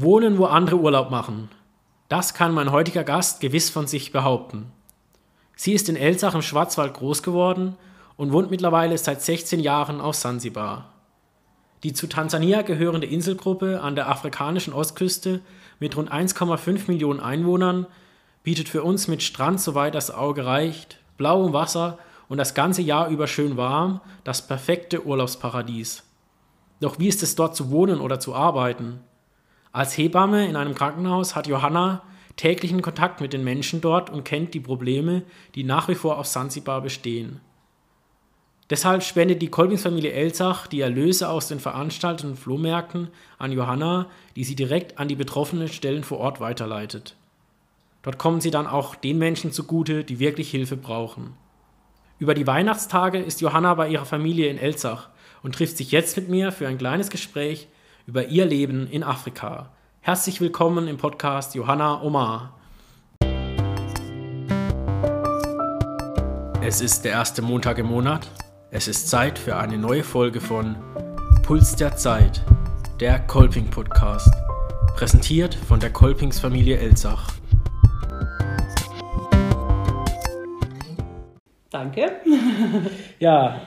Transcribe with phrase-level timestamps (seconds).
[0.00, 1.48] Wohnen, wo andere Urlaub machen.
[2.08, 4.70] Das kann mein heutiger Gast gewiss von sich behaupten.
[5.56, 7.76] Sie ist in Elsach im Schwarzwald groß geworden
[8.16, 10.92] und wohnt mittlerweile seit 16 Jahren auf Sansibar.
[11.82, 15.40] Die zu Tansania gehörende Inselgruppe an der afrikanischen Ostküste
[15.80, 17.88] mit rund 1,5 Millionen Einwohnern
[18.44, 23.08] bietet für uns mit Strand soweit das Auge reicht, blauem Wasser und das ganze Jahr
[23.08, 26.04] über schön warm das perfekte Urlaubsparadies.
[26.78, 29.00] Doch wie ist es dort zu wohnen oder zu arbeiten?
[29.72, 32.02] Als Hebamme in einem Krankenhaus hat Johanna
[32.36, 35.22] täglichen Kontakt mit den Menschen dort und kennt die Probleme,
[35.54, 37.40] die nach wie vor auf Sansibar bestehen.
[38.70, 43.08] Deshalb spendet die Kolbingsfamilie Elsach die Erlöse aus den veranstalteten Flohmärkten
[43.38, 47.16] an Johanna, die sie direkt an die betroffenen Stellen vor Ort weiterleitet.
[48.02, 51.34] Dort kommen sie dann auch den Menschen zugute, die wirklich Hilfe brauchen.
[52.18, 55.08] Über die Weihnachtstage ist Johanna bei ihrer Familie in Elsach
[55.42, 57.68] und trifft sich jetzt mit mir für ein kleines Gespräch
[58.08, 59.68] über ihr Leben in Afrika.
[60.00, 62.58] Herzlich willkommen im Podcast Johanna Omar.
[66.62, 68.26] Es ist der erste Montag im Monat.
[68.70, 70.76] Es ist Zeit für eine neue Folge von
[71.42, 72.42] Puls der Zeit,
[72.98, 74.32] der Kolping Podcast,
[74.96, 77.28] präsentiert von der Kolpingsfamilie Elsach.
[81.68, 82.12] Danke.
[83.18, 83.60] Ja,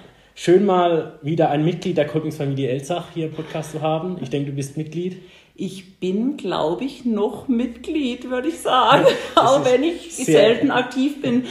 [0.43, 4.17] Schön mal wieder ein Mitglied der Kolpingsfamilie Elsach hier im Podcast zu haben.
[4.21, 5.21] Ich denke, du bist Mitglied.
[5.53, 11.43] Ich bin, glaube ich, noch Mitglied, würde ich sagen, auch wenn ich selten aktiv bin.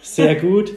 [0.00, 0.72] Sehr gut.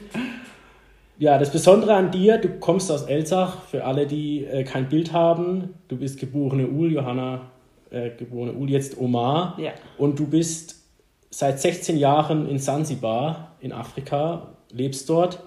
[1.18, 5.14] Ja, das Besondere an dir, du kommst aus Elsach, für alle, die äh, kein Bild
[5.14, 5.74] haben.
[5.88, 7.50] Du bist geborene Ul, Johanna,
[7.92, 9.58] äh, geborene Ul, jetzt Omar.
[9.58, 9.72] Ja.
[9.98, 10.84] Und du bist
[11.30, 15.40] seit 16 Jahren in Sansibar in Afrika, lebst dort.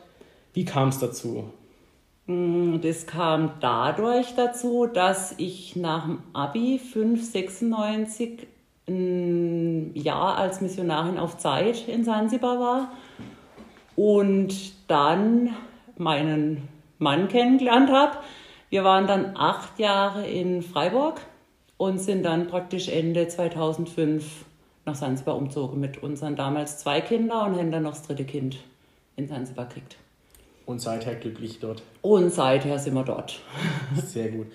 [0.55, 1.50] Wie kam es dazu?
[2.27, 8.46] Mm, das kam dadurch dazu, dass ich nach dem Abi 596
[8.88, 12.92] ein Jahr als Missionarin auf Zeit in Sansibar war
[13.97, 14.54] und
[14.88, 15.50] dann
[15.97, 18.19] meinen Mann kennengelernt habe.
[18.70, 21.20] Wir waren dann acht Jahre in Freiburg
[21.76, 24.44] und sind dann praktisch Ende 2005
[24.84, 28.58] nach Sansibar umzogen mit unseren damals zwei Kindern und haben dann noch das dritte Kind
[29.16, 29.97] in Sansibar gekriegt.
[30.66, 31.82] Und seither glücklich dort.
[32.03, 33.41] Und seither sind wir dort.
[34.04, 34.49] Sehr gut.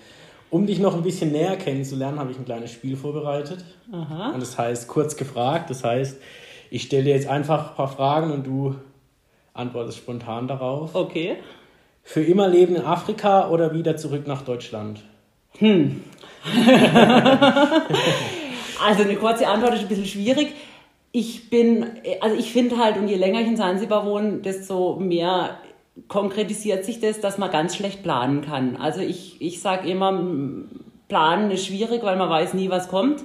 [0.49, 3.63] Um dich noch ein bisschen näher kennenzulernen, habe ich ein kleines Spiel vorbereitet.
[3.91, 4.31] Aha.
[4.31, 5.69] Und das heißt kurz gefragt.
[5.69, 6.17] Das heißt,
[6.69, 8.75] ich stelle dir jetzt einfach ein paar Fragen und du
[9.53, 10.93] antwortest spontan darauf.
[10.93, 11.37] Okay.
[12.03, 15.01] Für immer leben in Afrika oder wieder zurück nach Deutschland?
[15.59, 16.03] Hm.
[18.85, 20.53] also eine kurze Antwort ist ein bisschen schwierig.
[21.13, 21.85] Ich bin,
[22.19, 25.57] also ich finde halt, und je länger ich in Zanzibar wohne, desto mehr
[26.07, 28.77] konkretisiert sich das, dass man ganz schlecht planen kann.
[28.77, 30.23] Also ich, ich sage immer,
[31.07, 33.23] planen ist schwierig, weil man weiß nie, was kommt.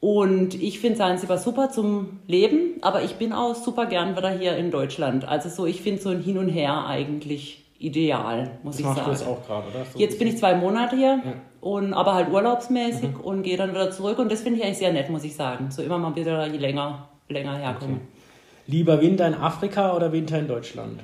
[0.00, 4.56] Und ich finde Zanzibar super zum Leben, aber ich bin auch super gern wieder hier
[4.56, 5.28] in Deutschland.
[5.28, 9.04] Also so, ich finde so ein Hin und Her eigentlich ideal, muss das ich sagen.
[9.04, 9.84] Du jetzt auch gerade, oder?
[9.84, 11.32] So jetzt bin ich zwei Monate hier, ja.
[11.60, 13.20] und, aber halt urlaubsmäßig mhm.
[13.20, 14.18] und gehe dann wieder zurück.
[14.18, 15.70] Und das finde ich eigentlich sehr nett, muss ich sagen.
[15.70, 17.96] So immer mal wieder länger, länger herkommen.
[17.96, 18.06] Okay.
[18.68, 21.00] Lieber Winter in Afrika oder Winter in Deutschland?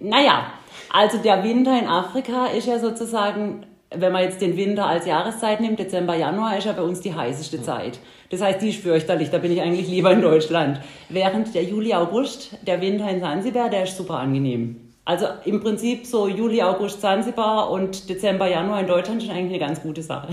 [0.00, 0.52] Naja,
[0.90, 5.60] also der Winter in Afrika ist ja sozusagen, wenn man jetzt den Winter als Jahreszeit
[5.60, 7.98] nimmt, Dezember, Januar, ist ja bei uns die heißeste Zeit.
[8.30, 10.80] Das heißt, die ist fürchterlich, da bin ich eigentlich lieber in Deutschland.
[11.08, 14.92] Während der Juli, August, der Winter in Sansibar, der ist super angenehm.
[15.04, 19.58] Also im Prinzip so Juli, August Sansibar und Dezember, Januar in Deutschland ist eigentlich eine
[19.58, 20.28] ganz gute Sache.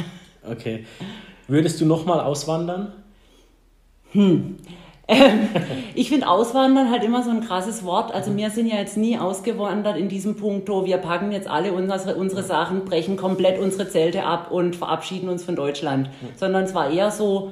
[0.50, 0.86] Okay.
[1.48, 2.94] Würdest du nochmal auswandern?
[4.12, 4.58] Hm.
[5.10, 5.50] Ähm,
[5.96, 8.14] ich finde Auswandern halt immer so ein krasses Wort.
[8.14, 12.16] Also wir sind ja jetzt nie ausgewandert in diesem Punkt, wir packen jetzt alle unsere,
[12.16, 16.12] unsere Sachen, brechen komplett unsere Zelte ab und verabschieden uns von Deutschland.
[16.36, 17.52] Sondern es war eher so,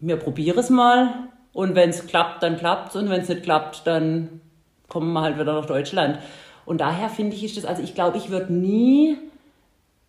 [0.00, 1.14] wir probieren es mal
[1.54, 4.40] und wenn es klappt, dann klappt es und wenn es nicht klappt, dann
[4.88, 6.18] kommen wir halt wieder nach Deutschland.
[6.66, 9.16] Und daher finde ich, ist das, also ich glaube, ich würde nie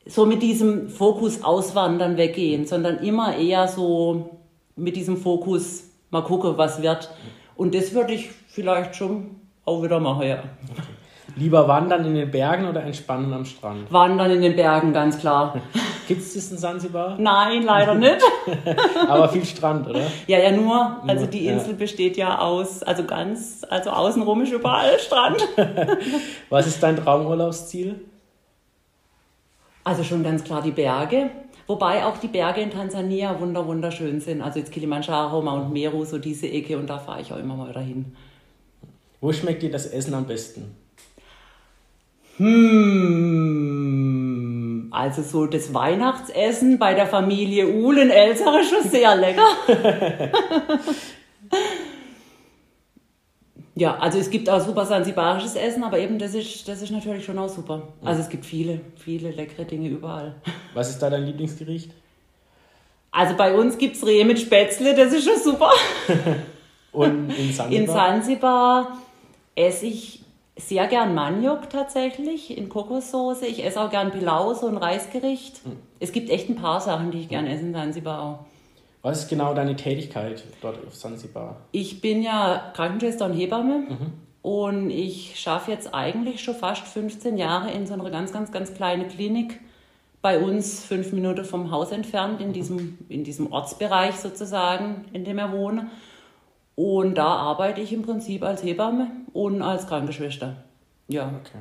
[0.05, 4.37] so mit diesem Fokus Auswandern weggehen, sondern immer eher so
[4.75, 7.09] mit diesem Fokus mal gucken, was wird.
[7.55, 10.43] Und das würde ich vielleicht schon auch wieder machen, ja.
[11.35, 13.91] Lieber wandern in den Bergen oder entspannen am Strand?
[13.91, 15.55] Wandern in den Bergen, ganz klar.
[16.07, 17.15] Gibt es das in Sansibar?
[17.17, 18.21] Nein, leider nicht.
[19.07, 20.01] Aber viel Strand, oder?
[20.27, 21.01] Ja, ja, nur.
[21.07, 21.77] Also die Insel ja.
[21.77, 25.47] besteht ja aus, also ganz, also außenrum ist überall Strand.
[26.49, 28.01] Was ist dein Traumurlaubsziel?
[29.83, 31.31] Also schon ganz klar die Berge.
[31.67, 34.41] Wobei auch die Berge in Tansania wunder wunderschön sind.
[34.41, 37.69] Also jetzt Kilimanjaro, Mount Meru, so diese Ecke und da fahre ich auch immer mal
[37.69, 38.15] wieder hin.
[39.21, 40.75] Wo schmeckt dir das Essen am besten?
[42.37, 43.63] Hm,
[44.91, 49.47] Also so das Weihnachtsessen bei der Familie Uhl in Elsach ist schon sehr lecker.
[53.83, 57.25] ja, also es gibt auch super sansibarisches Essen, aber eben das ist, das ist natürlich
[57.25, 57.89] schon auch super.
[58.01, 60.35] Also es gibt viele, viele leckere Dinge überall.
[60.73, 61.91] Was ist da dein Lieblingsgericht?
[63.11, 65.69] Also bei uns gibt es Rehe mit Spätzle, das ist schon super.
[66.93, 67.71] Und in Sansibar?
[67.71, 68.97] In Sansibar
[69.53, 70.23] esse ich
[70.55, 73.45] sehr gern Maniok tatsächlich in Kokossoße.
[73.45, 75.65] Ich esse auch gern Pilau, so ein Reisgericht.
[75.65, 75.77] Mhm.
[75.99, 78.45] Es gibt echt ein paar Sachen, die ich gern esse in Sansibar auch.
[79.03, 81.57] Was ist genau deine Tätigkeit dort auf Sansibar?
[81.73, 84.13] Ich bin ja Krankenschwester und Hebamme mhm.
[84.41, 88.73] und ich schaffe jetzt eigentlich schon fast 15 Jahre in so einer ganz, ganz, ganz
[88.73, 89.59] kleinen Klinik
[90.21, 95.35] bei uns fünf Minuten vom Haus entfernt, in diesem, in diesem Ortsbereich sozusagen, in dem
[95.35, 95.91] wir wohnen.
[96.75, 100.55] Und da arbeite ich im Prinzip als Hebamme und als Krankenschwester.
[101.09, 101.27] Ja.
[101.41, 101.59] Okay.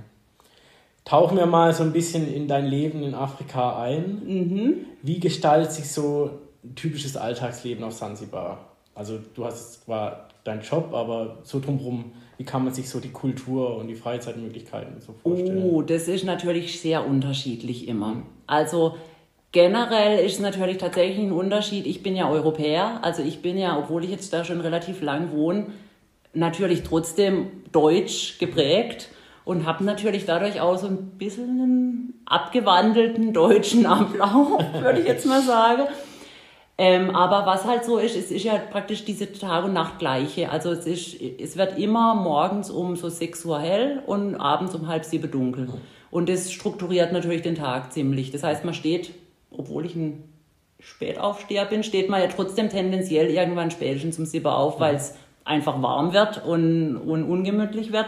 [1.04, 4.22] Tauchen wir mal so ein bisschen in dein Leben in Afrika ein.
[4.24, 4.74] Mhm.
[5.02, 6.30] Wie gestaltet sich so
[6.74, 8.72] typisches Alltagsleben auf Sansibar?
[8.94, 13.10] Also du hast zwar deinen Job, aber so drumherum, wie kann man sich so die
[13.10, 15.62] Kultur und die Freizeitmöglichkeiten so vorstellen?
[15.62, 18.22] Oh, das ist natürlich sehr unterschiedlich immer.
[18.46, 18.96] Also
[19.52, 21.86] generell ist es natürlich tatsächlich ein Unterschied.
[21.86, 25.30] Ich bin ja Europäer, also ich bin ja, obwohl ich jetzt da schon relativ lang
[25.32, 25.66] wohne,
[26.34, 29.08] natürlich trotzdem deutsch geprägt
[29.44, 35.26] und habe natürlich dadurch auch so ein bisschen einen abgewandelten deutschen Ablauf, würde ich jetzt
[35.26, 35.82] mal sagen.
[36.82, 40.50] Ähm, aber was halt so ist, es ist ja praktisch diese Tag- und Nacht gleiche.
[40.50, 44.88] Also es, ist, es wird immer morgens um so 6 Uhr hell und abends um
[44.88, 45.68] halb sieben dunkel.
[46.10, 48.32] Und das strukturiert natürlich den Tag ziemlich.
[48.32, 49.12] Das heißt, man steht,
[49.52, 50.24] obwohl ich ein
[50.80, 55.14] Spätaufsteher bin, steht man ja trotzdem tendenziell irgendwann spätestens um sieben auf, weil es
[55.44, 58.06] einfach warm wird und, und ungemütlich wird.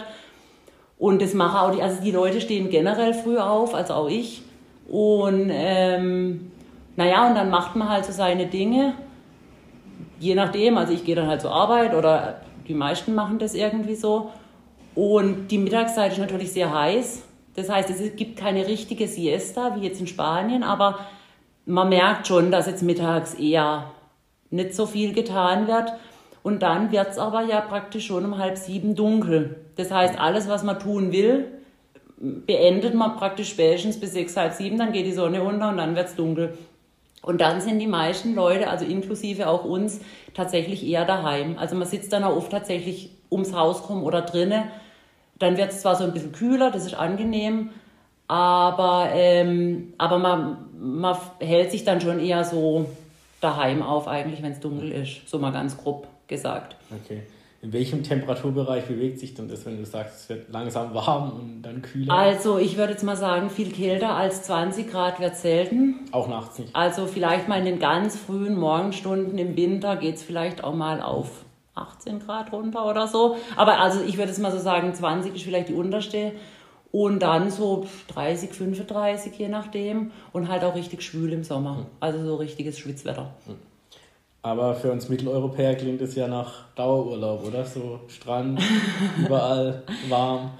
[0.98, 4.42] Und das machen auch die, also die Leute stehen generell früh auf, also auch ich.
[4.88, 6.50] Und ähm,
[6.96, 8.94] naja, und dann macht man halt so seine Dinge,
[10.20, 13.94] je nachdem, also ich gehe dann halt zur Arbeit oder die meisten machen das irgendwie
[13.94, 14.30] so.
[14.94, 17.24] Und die Mittagszeit ist natürlich sehr heiß.
[17.56, 21.00] Das heißt, es gibt keine richtige Siesta, wie jetzt in Spanien, aber
[21.66, 23.90] man merkt schon, dass jetzt mittags eher
[24.50, 25.92] nicht so viel getan wird.
[26.42, 29.56] Und dann wird es aber ja praktisch schon um halb sieben dunkel.
[29.76, 31.46] Das heißt, alles, was man tun will,
[32.18, 35.96] beendet man praktisch spätestens bis sechs, halb sieben, dann geht die Sonne unter und dann
[35.96, 36.56] wird es dunkel.
[37.24, 40.00] Und dann sind die meisten Leute, also inklusive auch uns,
[40.34, 41.56] tatsächlich eher daheim.
[41.58, 44.64] Also man sitzt dann auch oft tatsächlich ums Haus rum oder drinnen.
[45.38, 47.70] Dann wird es zwar so ein bisschen kühler, das ist angenehm,
[48.28, 52.86] aber, ähm, aber man, man hält sich dann schon eher so
[53.40, 55.26] daheim auf, eigentlich, wenn es dunkel ist.
[55.26, 56.76] So mal ganz grob gesagt.
[56.90, 57.22] Okay.
[57.64, 61.62] In welchem Temperaturbereich bewegt sich denn das, wenn du sagst, es wird langsam warm und
[61.62, 62.12] dann kühler?
[62.12, 66.00] Also ich würde jetzt mal sagen, viel kälter als 20 Grad wird selten.
[66.12, 66.76] Auch nachts nicht?
[66.76, 71.00] Also vielleicht mal in den ganz frühen Morgenstunden im Winter geht es vielleicht auch mal
[71.00, 73.36] auf 18 Grad runter oder so.
[73.56, 76.32] Aber also ich würde jetzt mal so sagen, 20 ist vielleicht die unterste.
[76.92, 80.10] Und dann so 30, 35 je nachdem.
[80.34, 81.78] Und halt auch richtig schwül im Sommer.
[81.78, 81.86] Hm.
[81.98, 83.32] Also so richtiges Schwitzwetter.
[83.46, 83.54] Hm.
[84.44, 87.64] Aber für uns Mitteleuropäer klingt es ja nach Dauerurlaub, oder?
[87.64, 88.60] So Strand,
[89.18, 90.50] überall warm.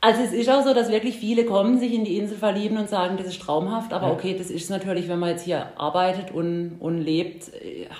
[0.00, 2.88] Also es ist auch so, dass wirklich viele kommen, sich in die Insel verlieben und
[2.88, 3.92] sagen, das ist traumhaft.
[3.92, 7.52] Aber okay, das ist natürlich, wenn man jetzt hier arbeitet und, und lebt,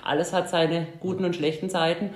[0.03, 2.11] alles hat seine guten und schlechten Zeiten.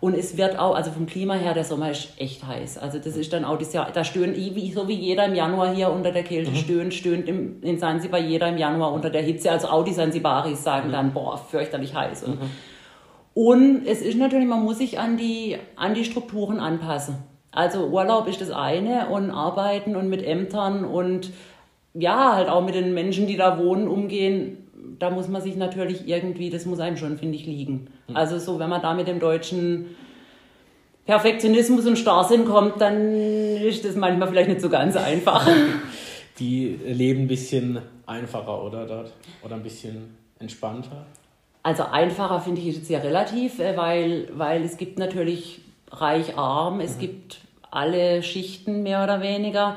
[0.00, 2.78] Und es wird auch, also vom Klima her, der Sommer ist echt heiß.
[2.78, 4.34] Also das ist dann auch das Jahr, da stöhnt,
[4.72, 6.56] so wie jeder im Januar hier unter der Kälte mhm.
[6.56, 9.50] stöhnt, stöhnt im, in Sansibar jeder im Januar unter der Hitze.
[9.50, 10.92] Also auch die Sansibaris sagen mhm.
[10.92, 12.24] dann, boah, fürchterlich heiß.
[12.24, 12.50] Und, mhm.
[13.34, 17.16] und es ist natürlich, man muss sich an die, an die Strukturen anpassen.
[17.52, 21.30] Also Urlaub ist das eine und Arbeiten und mit Ämtern und
[21.92, 24.59] ja, halt auch mit den Menschen, die da wohnen, umgehen,
[25.00, 27.88] da muss man sich natürlich irgendwie, das muss einem schon, finde ich, liegen.
[28.12, 29.96] Also so, wenn man da mit dem deutschen
[31.06, 35.48] Perfektionismus und Starrsinn kommt, dann ist das manchmal vielleicht nicht so ganz einfach.
[36.38, 39.12] Die leben ein bisschen einfacher, oder dort?
[39.42, 41.06] Oder ein bisschen entspannter?
[41.62, 46.80] Also einfacher finde ich jetzt ja relativ, äh, weil, weil es gibt natürlich reich, arm,
[46.80, 47.00] es mhm.
[47.00, 47.40] gibt
[47.70, 49.76] alle Schichten mehr oder weniger.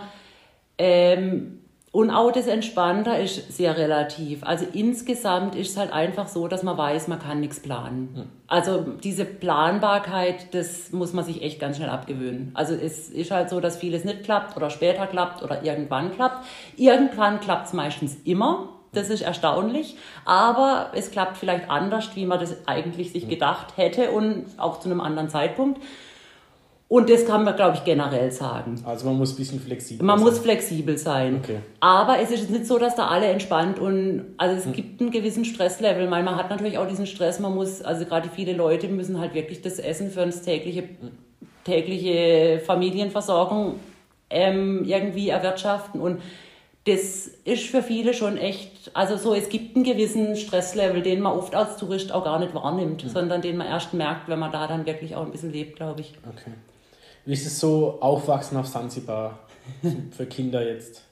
[0.78, 1.63] Ähm,
[1.94, 4.44] und auch das Entspannter ist sehr relativ.
[4.44, 8.10] Also insgesamt ist es halt einfach so, dass man weiß, man kann nichts planen.
[8.16, 8.24] Hm.
[8.48, 12.50] Also diese Planbarkeit, das muss man sich echt ganz schnell abgewöhnen.
[12.56, 16.48] Also es ist halt so, dass vieles nicht klappt oder später klappt oder irgendwann klappt.
[16.78, 18.70] Irgendwann klappt es meistens immer.
[18.94, 19.96] Das ist erstaunlich.
[20.26, 23.30] Aber es klappt vielleicht anders, wie man das eigentlich sich hm.
[23.30, 25.80] gedacht hätte und auch zu einem anderen Zeitpunkt.
[26.94, 28.80] Und das kann man, glaube ich, generell sagen.
[28.86, 30.28] Also man muss ein bisschen flexibel Man sein.
[30.28, 31.40] muss flexibel sein.
[31.44, 31.58] Okay.
[31.80, 34.70] Aber es ist nicht so, dass da alle entspannt und also Hm.
[34.70, 36.12] es gibt einen gewissen Stresslevel.
[36.12, 39.34] Weil man hat natürlich auch diesen Stress, man muss, also gerade viele Leute müssen halt
[39.34, 40.84] wirklich das Essen für das tägliche,
[41.64, 43.80] tägliche Familienversorgung
[44.30, 46.00] ähm, irgendwie erwirtschaften.
[46.00, 46.22] Und
[46.86, 51.34] das ist für viele schon echt, also so, es gibt einen gewissen Stresslevel, den man
[51.34, 54.68] oft als Tourist auch gar nicht wahrnimmt, sondern den man erst merkt, wenn man da
[54.68, 56.14] dann wirklich auch ein bisschen lebt, glaube ich.
[56.30, 56.52] Okay.
[57.26, 59.40] Wie ist es so, aufwachsen auf Sansibar
[60.12, 61.04] für Kinder jetzt?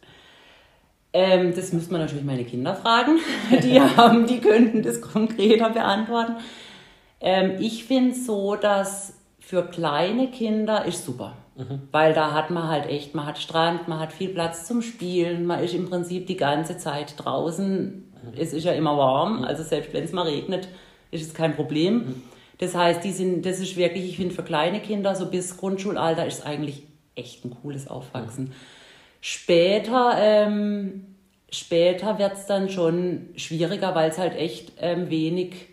[1.14, 3.20] Ähm, das müsste man natürlich meine Kinder fragen.
[3.64, 6.38] Die haben, die könnten das konkreter beantworten.
[7.20, 11.36] Ähm, ich finde so, dass für kleine Kinder ist super.
[11.92, 15.46] Weil da hat man halt echt, man hat Strand, man hat viel Platz zum Spielen,
[15.46, 18.12] man ist im Prinzip die ganze Zeit draußen.
[18.36, 20.70] Es ist ja immer warm, also selbst wenn es mal regnet,
[21.12, 22.24] ist es kein Problem.
[22.62, 26.28] Das heißt, die sind, das ist wirklich, ich finde für kleine Kinder, so bis Grundschulalter,
[26.28, 26.84] ist es eigentlich
[27.16, 28.54] echt ein cooles Aufwachsen.
[29.20, 31.08] Später, ähm,
[31.50, 35.70] später wird es dann schon schwieriger, weil es halt echt ähm, wenig,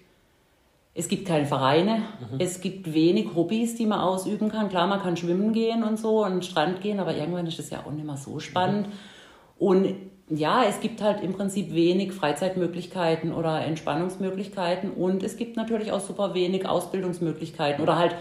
[0.95, 2.04] es gibt keine Vereine,
[2.38, 4.71] es gibt wenig Hobbys, die man ausüben kann.
[4.71, 7.85] Klar, man kann schwimmen gehen und so, den Strand gehen, aber irgendwann ist das ja
[7.85, 8.88] auch nicht mehr so spannend.
[9.59, 9.95] Und
[10.30, 16.00] ja, es gibt halt im Prinzip wenig Freizeitmöglichkeiten oder Entspannungsmöglichkeiten und es gibt natürlich auch
[16.00, 18.14] super wenig Ausbildungsmöglichkeiten oder halt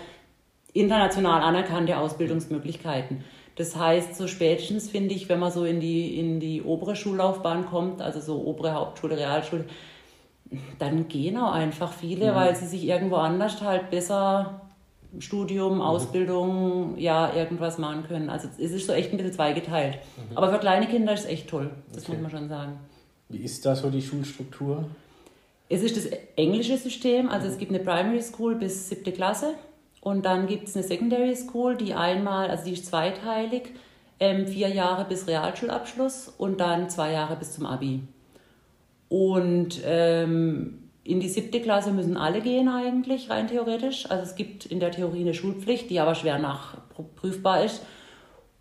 [0.74, 3.24] international anerkannte Ausbildungsmöglichkeiten.
[3.56, 7.66] Das heißt, so spätestens finde ich, wenn man so in die, in die obere Schullaufbahn
[7.66, 9.66] kommt, also so obere Hauptschule, Realschule,
[10.80, 14.67] dann gehen auch einfach viele, weil sie sich irgendwo anders halt besser
[15.20, 18.30] Studium, Ausbildung, ja, irgendwas machen können.
[18.30, 20.00] Also es ist so echt ein bisschen zweigeteilt.
[20.36, 22.14] Aber für kleine Kinder ist es echt toll, das Okay.
[22.14, 22.74] muss man schon sagen.
[23.30, 24.86] Wie ist da so die Schulstruktur?
[25.70, 26.06] Es ist das
[26.38, 29.54] englische System, also es gibt eine Primary School bis siebte Klasse
[30.02, 33.64] und dann gibt es eine Secondary School, die einmal, also die ist zweiteilig,
[34.20, 38.02] ähm, vier Jahre bis Realschulabschluss und dann zwei Jahre bis zum Abi.
[39.10, 44.10] Und ähm, in die siebte Klasse müssen alle gehen eigentlich, rein theoretisch.
[44.12, 47.82] Also es gibt in der Theorie eine Schulpflicht, die aber schwer nachprüfbar ist.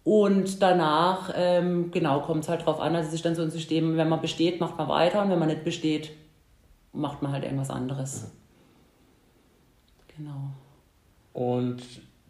[0.05, 2.95] Und danach, ähm, genau, kommt es halt drauf an.
[2.95, 5.39] Also es ist dann so ein System, wenn man besteht, macht man weiter und wenn
[5.41, 6.13] man nicht besteht,
[6.93, 8.31] macht man halt irgendwas anderes.
[10.17, 10.51] Genau.
[11.33, 11.83] Und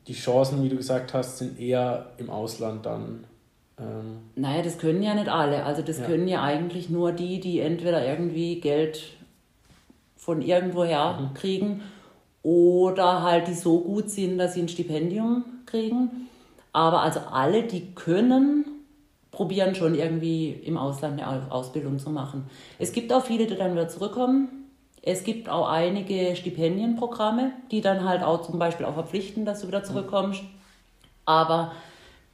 [0.07, 3.25] die Chancen, wie du gesagt hast, sind eher im Ausland dann.
[3.79, 5.65] Ähm, Naja, das können ja nicht alle.
[5.65, 6.07] Also das Ja.
[6.07, 9.16] können ja eigentlich nur die, die entweder irgendwie Geld
[10.27, 11.83] von irgendwoher kriegen
[12.43, 16.29] oder halt die so gut sind, dass sie ein Stipendium kriegen.
[16.73, 18.65] Aber also alle, die können,
[19.31, 22.51] probieren schon irgendwie im Ausland eine Au- Ausbildung zu machen.
[22.81, 24.49] Es gibt auch viele, die dann wieder zurückkommen.
[25.01, 29.69] Es gibt auch einige Stipendienprogramme, die dann halt auch zum Beispiel auch verpflichten, dass du
[29.69, 30.43] wieder zurückkommst.
[31.25, 31.71] Aber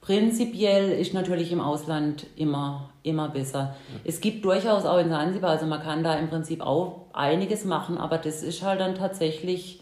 [0.02, 3.76] prinzipiell ist natürlich im Ausland immer, immer besser.
[4.04, 7.96] Es gibt durchaus auch in Sansibar, also man kann da im Prinzip auch einiges machen,
[7.96, 9.80] aber das ist halt dann tatsächlich,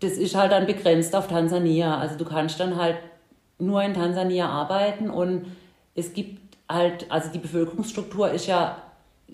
[0.00, 1.98] das ist halt dann begrenzt auf Tansania.
[1.98, 2.96] Also du kannst dann halt
[3.58, 5.46] nur in Tansania arbeiten und
[5.96, 8.76] es gibt halt, also die Bevölkerungsstruktur ist ja,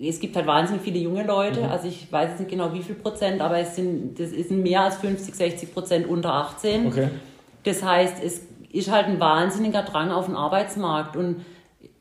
[0.01, 2.95] es gibt halt wahnsinnig viele junge Leute, also ich weiß jetzt nicht genau wie viel
[2.95, 6.87] Prozent, aber es sind, das sind mehr als 50, 60 Prozent unter 18.
[6.87, 7.09] okay.
[7.63, 11.45] Das heißt, es ist halt ein wahnsinniger Drang auf den Arbeitsmarkt und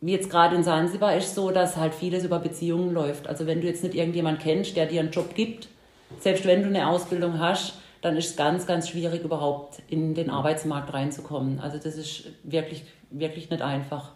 [0.01, 3.27] wie jetzt gerade in Sansibar ist so, dass halt vieles über Beziehungen läuft.
[3.27, 5.69] Also wenn du jetzt nicht irgendjemand kennst, der dir einen Job gibt,
[6.21, 10.31] selbst wenn du eine Ausbildung hast, dann ist es ganz, ganz schwierig überhaupt in den
[10.31, 11.59] Arbeitsmarkt reinzukommen.
[11.59, 14.13] Also das ist wirklich, wirklich nicht einfach.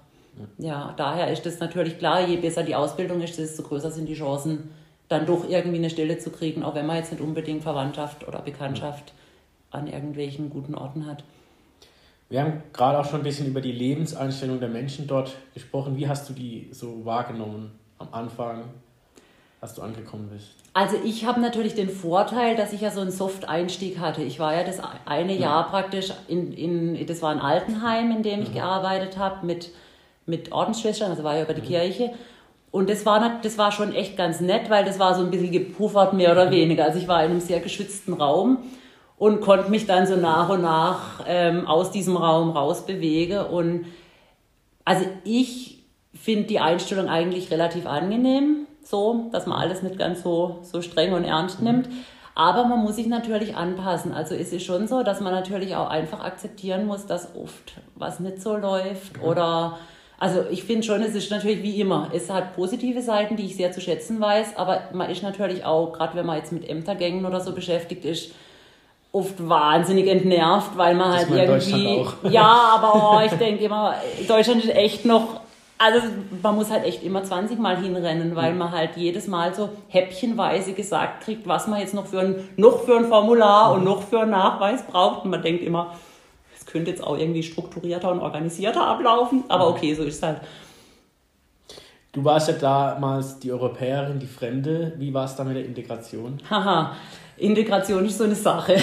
[0.58, 4.14] Ja, daher ist es natürlich klar, je besser die Ausbildung ist, desto größer sind die
[4.14, 4.70] Chancen,
[5.08, 8.38] dann doch irgendwie eine Stelle zu kriegen, auch wenn man jetzt nicht unbedingt Verwandtschaft oder
[8.40, 9.12] Bekanntschaft
[9.70, 11.24] an irgendwelchen guten Orten hat.
[12.32, 15.98] Wir haben gerade auch schon ein bisschen über die Lebenseinstellung der Menschen dort gesprochen.
[15.98, 18.64] Wie hast du die so wahrgenommen am Anfang,
[19.60, 20.54] als du angekommen bist?
[20.72, 24.22] Also ich habe natürlich den Vorteil, dass ich ja so einen Soft-Einstieg hatte.
[24.22, 28.40] Ich war ja das eine Jahr praktisch in, in das war ein Altenheim, in dem
[28.40, 29.68] ich gearbeitet habe mit,
[30.24, 32.14] mit Ordensschwestern, also war ja über die Kirche.
[32.70, 35.52] Und das war, das war schon echt ganz nett, weil das war so ein bisschen
[35.52, 36.84] gepuffert, mehr oder weniger.
[36.84, 38.56] Also ich war in einem sehr geschützten Raum
[39.22, 43.38] und konnte mich dann so nach und nach ähm, aus diesem Raum rausbewegen.
[43.38, 43.84] Und
[44.84, 50.58] also ich finde die Einstellung eigentlich relativ angenehm, so, dass man alles nicht ganz so,
[50.62, 51.88] so streng und ernst nimmt.
[52.34, 54.12] Aber man muss sich natürlich anpassen.
[54.12, 58.18] Also es ist schon so, dass man natürlich auch einfach akzeptieren muss, dass oft was
[58.18, 59.78] nicht so läuft oder
[60.18, 62.10] also ich finde schon, es ist natürlich wie immer.
[62.12, 65.92] Es hat positive Seiten, die ich sehr zu schätzen weiß, aber man ist natürlich auch,
[65.92, 68.32] gerade wenn man jetzt mit Ämtergängen oder so beschäftigt ist,
[69.12, 72.04] oft wahnsinnig entnervt, weil man halt irgendwie.
[72.28, 73.94] Ja, aber oh, ich denke immer,
[74.26, 75.40] Deutschland ist echt noch.
[75.78, 76.06] Also
[76.42, 80.74] man muss halt echt immer 20 Mal hinrennen, weil man halt jedes Mal so häppchenweise
[80.74, 84.20] gesagt kriegt, was man jetzt noch für ein, noch für ein Formular und noch für
[84.20, 85.24] einen Nachweis braucht.
[85.24, 85.96] Und man denkt immer,
[86.56, 90.40] es könnte jetzt auch irgendwie strukturierter und organisierter ablaufen, aber okay, so ist es halt.
[92.12, 94.92] Du warst ja damals die Europäerin, die Fremde.
[94.98, 96.38] Wie war es da mit der Integration?
[96.48, 96.94] Haha,
[97.36, 98.76] Integration ist so eine Sache.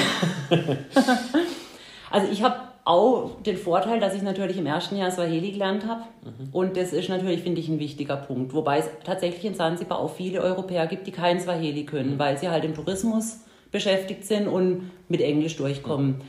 [2.12, 6.02] also ich habe auch den Vorteil, dass ich natürlich im ersten Jahr Swahili gelernt habe.
[6.24, 6.50] Mhm.
[6.52, 8.54] Und das ist natürlich, finde ich, ein wichtiger Punkt.
[8.54, 12.20] Wobei es tatsächlich in Zanzibar auch viele Europäer gibt, die kein Swahili können, mhm.
[12.20, 13.42] weil sie halt im Tourismus
[13.72, 16.08] beschäftigt sind und mit Englisch durchkommen.
[16.08, 16.22] Mhm.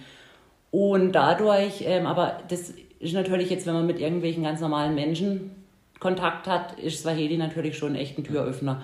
[0.70, 5.52] Und dadurch, ähm, aber das ist natürlich jetzt, wenn man mit irgendwelchen ganz normalen Menschen
[5.98, 8.82] Kontakt hat, ist Swahili natürlich schon echt ein Türöffner.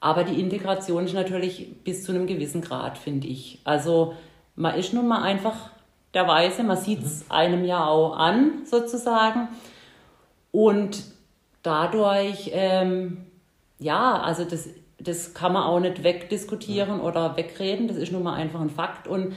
[0.00, 3.60] Aber die Integration ist natürlich bis zu einem gewissen Grad, finde ich.
[3.64, 4.14] Also
[4.54, 5.70] man ist nun mal einfach
[6.14, 7.32] der Weise, man sieht es mhm.
[7.32, 9.48] einem ja auch an, sozusagen.
[10.52, 11.04] Und
[11.62, 13.26] dadurch, ähm,
[13.78, 18.34] ja, also das, das kann man auch nicht wegdiskutieren oder wegreden, das ist nun mal
[18.34, 19.06] einfach ein Fakt.
[19.06, 19.34] Und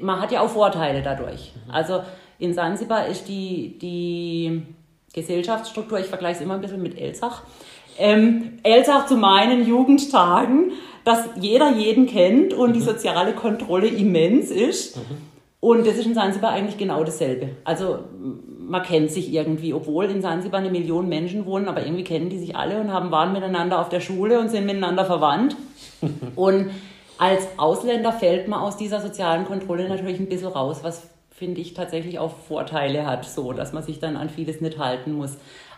[0.00, 1.52] man hat ja auch Vorteile dadurch.
[1.66, 1.70] Mhm.
[1.72, 2.02] Also
[2.38, 4.62] in Sansibar ist die, die
[5.12, 7.42] Gesellschaftsstruktur, ich vergleiche es immer ein bisschen mit Elsach.
[7.98, 10.72] Ähm, Elsach zu meinen Jugendtagen,
[11.04, 12.74] dass jeder jeden kennt und mhm.
[12.74, 14.96] die soziale Kontrolle immens ist.
[14.96, 15.02] Mhm.
[15.60, 17.50] Und das ist in Sansibar eigentlich genau dasselbe.
[17.64, 18.00] Also
[18.66, 22.38] man kennt sich irgendwie, obwohl in Sansibar eine Million Menschen wohnen, aber irgendwie kennen die
[22.38, 25.56] sich alle und haben, waren miteinander auf der Schule und sind miteinander verwandt.
[26.36, 26.70] und
[27.16, 31.74] als Ausländer fällt man aus dieser sozialen Kontrolle natürlich ein bisschen raus, was finde ich,
[31.74, 35.36] tatsächlich auch Vorteile hat, so dass man sich dann an vieles nicht halten muss.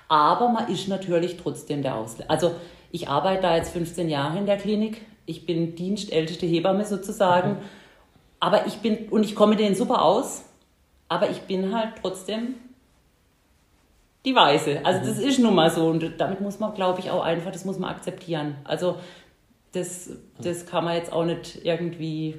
[0.09, 2.31] Aber man ist natürlich trotzdem der Ausländer.
[2.31, 2.53] Also
[2.93, 5.03] ich arbeite da jetzt 15 Jahre in der Klinik.
[5.27, 7.51] Ich bin dienstälteste Hebamme sozusagen.
[7.51, 7.59] Mhm.
[8.39, 10.45] Aber ich bin, und ich komme denen super aus,
[11.09, 12.55] aber ich bin halt trotzdem
[14.25, 14.81] die Weiße.
[14.85, 15.29] Also das mhm.
[15.29, 15.89] ist nun mal so.
[15.89, 18.57] Und damit muss man, glaube ich, auch einfach, das muss man akzeptieren.
[18.65, 18.97] Also
[19.73, 20.11] das,
[20.41, 22.37] das kann man jetzt auch nicht irgendwie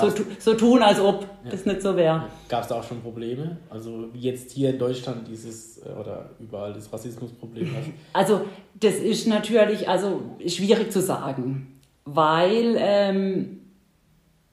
[0.00, 1.50] so, so, tun, als ob ja.
[1.50, 2.24] das nicht so wäre.
[2.48, 3.58] Gab es da auch schon Probleme?
[3.70, 7.74] Also wie jetzt hier in Deutschland dieses äh, oder überall das Rassismusproblem?
[8.12, 8.42] Also
[8.80, 13.60] das ist natürlich also schwierig zu sagen, weil ähm,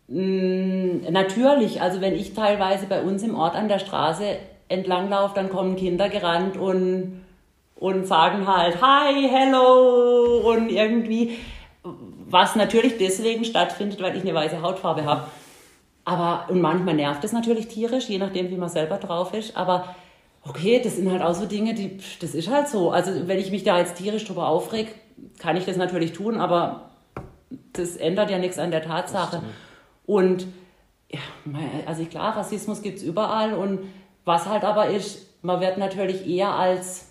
[0.08, 5.50] natürlich, also wenn ich teilweise bei uns im Ort an der Straße entlang laufe, dann
[5.50, 7.24] kommen Kinder gerannt und,
[7.76, 11.38] und sagen halt Hi, Hello und irgendwie
[12.34, 15.28] was natürlich deswegen stattfindet, weil ich eine weiße Hautfarbe habe.
[16.06, 19.56] Aber, und manchmal nervt es natürlich tierisch, je nachdem, wie man selber drauf ist.
[19.56, 19.96] Aber
[20.44, 22.92] okay, das sind halt auch so Dinge, die, das ist halt so.
[22.92, 24.96] Also, wenn ich mich da jetzt tierisch drüber aufreg,
[25.40, 26.90] kann ich das natürlich tun, aber
[27.72, 29.42] das ändert ja nichts an der Tatsache.
[30.06, 30.48] Und,
[31.10, 31.20] ja,
[31.86, 33.54] also klar, Rassismus gibt es überall.
[33.54, 33.80] Und
[34.26, 37.08] was halt aber ist, man wird natürlich eher als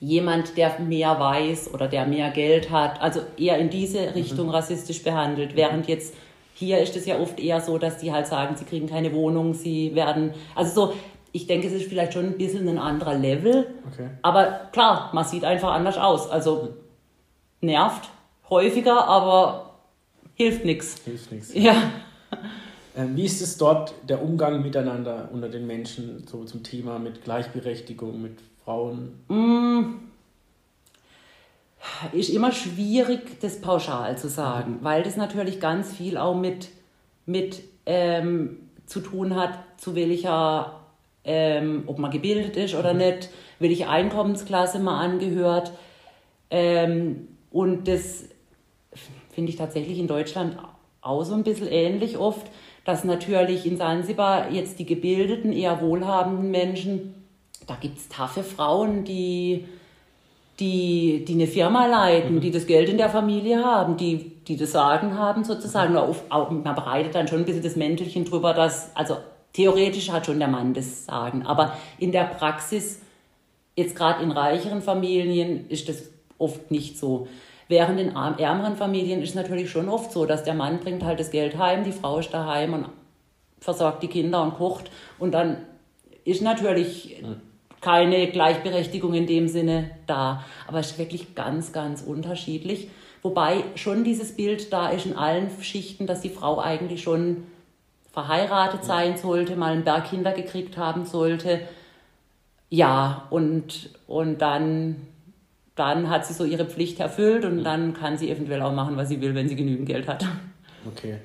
[0.00, 4.52] jemand, der mehr weiß oder der mehr Geld hat, also eher in diese Richtung mhm.
[4.52, 6.14] rassistisch behandelt, während jetzt
[6.58, 9.54] hier ist es ja oft eher so, dass die halt sagen, sie kriegen keine Wohnung,
[9.54, 10.94] sie werden, also so,
[11.30, 14.08] ich denke, es ist vielleicht schon ein bisschen ein anderer Level, okay.
[14.22, 16.74] aber klar, man sieht einfach anders aus, also
[17.60, 18.08] nervt
[18.50, 19.74] häufiger, aber
[20.34, 20.96] hilft nichts.
[21.04, 21.54] Hilft nichts.
[21.54, 21.74] Ja.
[22.96, 27.22] Ähm, wie ist es dort, der Umgang miteinander unter den Menschen, so zum Thema mit
[27.22, 29.20] Gleichberechtigung, mit Frauen?
[29.28, 30.07] Mm.
[32.12, 36.68] Ist immer schwierig, das pauschal zu sagen, weil das natürlich ganz viel auch mit,
[37.26, 40.80] mit ähm, zu tun hat, zu welcher,
[41.24, 42.98] ähm, ob man gebildet ist oder mhm.
[42.98, 45.72] nicht, welche Einkommensklasse man angehört.
[46.50, 48.24] Ähm, und das
[49.30, 50.56] finde ich tatsächlich in Deutschland
[51.00, 52.46] auch so ein bisschen ähnlich oft,
[52.84, 57.14] dass natürlich in Sansibar jetzt die gebildeten, eher wohlhabenden Menschen
[57.68, 59.66] da gibt es taffe Frauen, die,
[60.60, 62.40] die, die eine Firma leiten, mhm.
[62.40, 65.92] die das Geld in der Familie haben, die, die das Sagen haben sozusagen.
[65.92, 66.14] Mhm.
[66.30, 69.18] Auch, man bereitet dann schon ein bisschen das Mäntelchen drüber, dass, also
[69.52, 73.00] theoretisch hat schon der Mann das Sagen, aber in der Praxis,
[73.76, 77.28] jetzt gerade in reicheren Familien, ist das oft nicht so.
[77.68, 81.20] Während in ärmeren Familien ist es natürlich schon oft so, dass der Mann bringt halt
[81.20, 82.86] das Geld heim, die Frau ist daheim und
[83.60, 85.58] versorgt die Kinder und kocht und dann
[86.24, 87.47] ist natürlich mhm
[87.80, 90.44] keine Gleichberechtigung in dem Sinne da.
[90.66, 92.88] Aber es ist wirklich ganz, ganz unterschiedlich.
[93.22, 97.44] Wobei schon dieses Bild da ist in allen Schichten, dass die Frau eigentlich schon
[98.12, 101.60] verheiratet sein sollte, mal einen Berg Kinder gekriegt haben sollte.
[102.70, 104.96] Ja, und, und dann,
[105.74, 109.08] dann hat sie so ihre Pflicht erfüllt und dann kann sie eventuell auch machen, was
[109.08, 110.24] sie will, wenn sie genügend Geld hat.
[110.86, 111.18] Okay.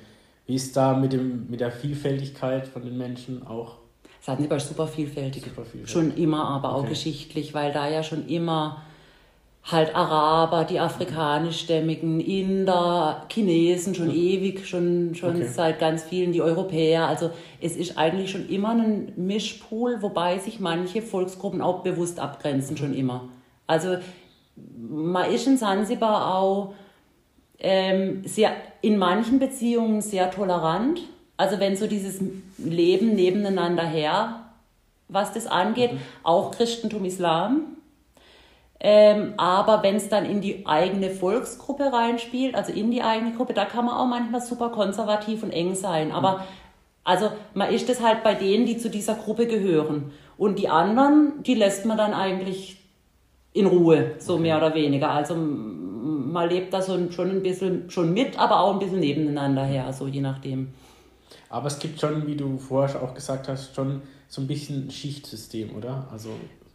[0.46, 3.78] Wie ist da mit, dem, mit der Vielfältigkeit von den Menschen auch?
[4.24, 5.44] Sansibar ist super vielfältig.
[5.44, 5.90] super vielfältig.
[5.90, 8.82] Schon immer, aber auch geschichtlich, weil da ja schon immer
[9.64, 15.46] halt Araber, die afrikanischstämmigen, Inder, Chinesen schon ewig, schon, schon okay.
[15.46, 17.06] seit ganz vielen, die Europäer.
[17.06, 22.78] Also es ist eigentlich schon immer ein Mischpool, wobei sich manche Volksgruppen auch bewusst abgrenzen,
[22.78, 23.28] schon immer.
[23.66, 23.98] Also
[24.78, 26.72] man ist in Sansibar auch
[27.58, 31.02] ähm, sehr, in manchen Beziehungen sehr tolerant.
[31.36, 32.20] Also wenn so dieses
[32.58, 34.40] Leben nebeneinander her,
[35.08, 35.98] was das angeht, mhm.
[36.22, 37.74] auch Christentum, Islam,
[38.86, 43.54] ähm, aber wenn es dann in die eigene Volksgruppe reinspielt, also in die eigene Gruppe,
[43.54, 46.12] da kann man auch manchmal super konservativ und eng sein.
[46.12, 46.42] Aber mhm.
[47.02, 50.12] also man ist das halt bei denen, die zu dieser Gruppe gehören.
[50.36, 52.76] Und die anderen, die lässt man dann eigentlich
[53.54, 54.42] in Ruhe, so okay.
[54.42, 55.12] mehr oder weniger.
[55.12, 59.64] Also man lebt da so schon ein bisschen schon mit, aber auch ein bisschen nebeneinander
[59.64, 60.74] her, so je nachdem.
[61.54, 65.76] Aber es gibt schon, wie du vorher auch gesagt hast, schon so ein bisschen Schichtsystem,
[65.76, 66.08] oder?
[66.10, 66.30] Also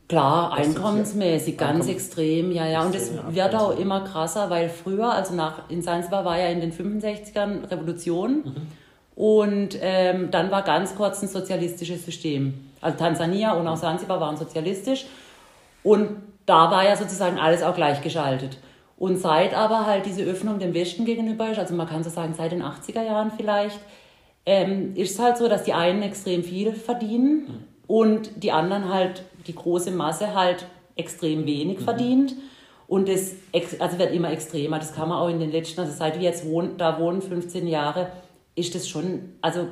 [0.08, 2.86] Klar, einkommensmäßig, ganz Einkommen extrem, ja, ja.
[2.86, 6.62] Und es wird auch immer krasser, weil früher, also nach, in Zanzibar war ja in
[6.62, 9.22] den 65ern Revolution mhm.
[9.22, 12.54] und ähm, dann war ganz kurz ein sozialistisches System.
[12.80, 15.08] Also Tansania und auch Zanzibar waren sozialistisch
[15.84, 16.10] und
[16.46, 18.58] da war ja sozusagen alles auch gleichgeschaltet.
[18.98, 22.34] Und seit aber halt diese Öffnung dem Westen gegenüber ist, also man kann so sagen
[22.34, 23.80] seit den 80er Jahren vielleicht,
[24.50, 27.64] ähm, ist es halt so, dass die einen extrem viel verdienen mhm.
[27.86, 31.84] und die anderen halt die große Masse halt extrem wenig mhm.
[31.84, 32.36] verdient.
[32.88, 33.36] Und das
[33.78, 34.80] also wird immer extremer.
[34.80, 37.68] Das kann man auch in den letzten, also seit wir jetzt wohnen, da wohnen, 15
[37.68, 38.12] Jahre,
[38.56, 39.68] ist das schon, also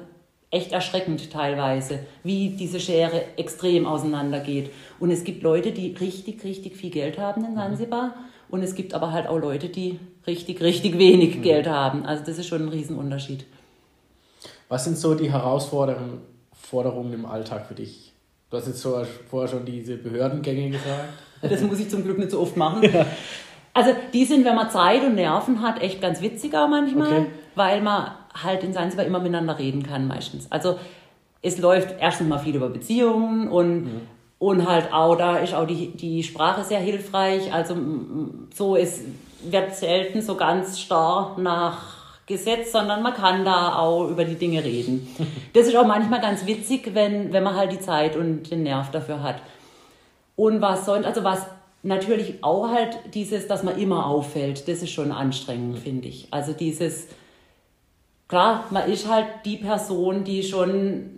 [0.52, 4.70] echt erschreckend teilweise, wie diese Schere extrem auseinandergeht.
[5.00, 7.58] Und es gibt Leute, die richtig, richtig viel Geld haben in mhm.
[7.58, 8.14] Zanzibar.
[8.50, 11.42] Und es gibt aber halt auch Leute, die richtig, richtig wenig mhm.
[11.42, 12.06] Geld haben.
[12.06, 13.48] Also das ist schon ein Riesenunterschied.
[14.70, 18.14] Was sind so die Herausforderungen im Alltag für dich?
[18.50, 21.10] Du hast jetzt vorher schon diese Behördengänge gesagt.
[21.40, 22.82] Das muss ich zum Glück nicht so oft machen.
[22.82, 23.06] Ja.
[23.72, 27.26] Also die sind, wenn man Zeit und Nerven hat, echt ganz witziger manchmal, okay.
[27.54, 30.52] weil man halt in Sansibar immer miteinander reden kann meistens.
[30.52, 30.80] Also
[31.44, 34.02] es läuft erstens mal viel über Beziehungen und, mhm.
[34.40, 37.54] und halt auch, da ist auch die, die Sprache sehr hilfreich.
[37.54, 37.78] Also
[38.56, 39.02] so, es
[39.44, 41.97] wird selten so ganz starr nach
[42.28, 45.08] Gesetz, sondern man kann da auch über die Dinge reden.
[45.54, 48.92] Das ist auch manchmal ganz witzig, wenn, wenn man halt die Zeit und den Nerv
[48.92, 49.38] dafür hat.
[50.36, 51.48] Und was sonst, also was
[51.82, 56.28] natürlich auch halt dieses, dass man immer auffällt, das ist schon anstrengend, finde ich.
[56.30, 57.08] Also dieses,
[58.28, 61.10] klar, man ist halt die Person, die schon,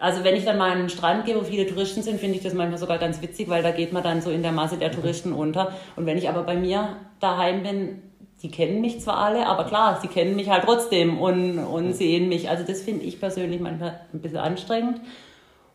[0.00, 2.42] also wenn ich dann mal an den Strand gehe, wo viele Touristen sind, finde ich
[2.42, 4.90] das manchmal sogar ganz witzig, weil da geht man dann so in der Masse der
[4.90, 5.76] Touristen unter.
[5.94, 8.02] Und wenn ich aber bei mir daheim bin,
[8.42, 12.28] die kennen mich zwar alle, aber klar, sie kennen mich halt trotzdem und, und sehen
[12.28, 12.48] mich.
[12.48, 15.00] Also das finde ich persönlich manchmal ein bisschen anstrengend.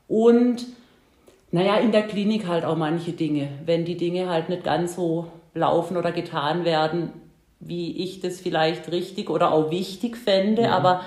[0.08, 0.66] Und
[1.52, 3.50] naja, in der Klinik halt auch manche Dinge.
[3.66, 7.14] Wenn die Dinge halt nicht ganz so laufen oder getan werden,
[7.60, 10.76] wie ich das vielleicht richtig oder auch wichtig fände, ja.
[10.76, 11.02] aber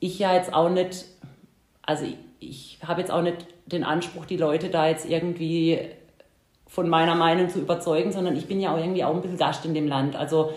[0.00, 1.06] ich ja jetzt auch nicht,
[1.82, 5.78] also ich, ich habe jetzt auch nicht den Anspruch, die Leute da jetzt irgendwie
[6.74, 9.64] von meiner Meinung zu überzeugen, sondern ich bin ja auch irgendwie auch ein bisschen Gast
[9.64, 10.16] in dem Land.
[10.16, 10.52] Also,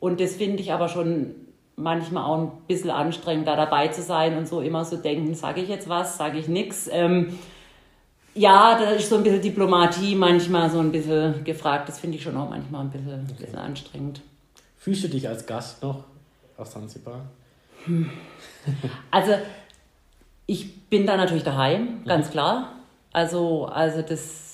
[0.00, 1.34] und das finde ich aber schon
[1.76, 5.60] manchmal auch ein bisschen anstrengend, da dabei zu sein und so immer so denken, sage
[5.60, 6.88] ich jetzt was, sage ich nichts.
[6.90, 7.38] Ähm,
[8.34, 11.86] ja, da ist so ein bisschen Diplomatie manchmal so ein bisschen gefragt.
[11.90, 13.44] Das finde ich schon auch manchmal ein bisschen, okay.
[13.44, 14.22] bisschen anstrengend.
[14.78, 16.04] Fühlst du dich als Gast noch
[16.56, 17.26] auf Zanzibar?
[17.84, 18.08] Hm.
[19.10, 19.32] Also,
[20.46, 22.72] ich bin da natürlich daheim, ganz klar.
[23.12, 24.47] Also, also das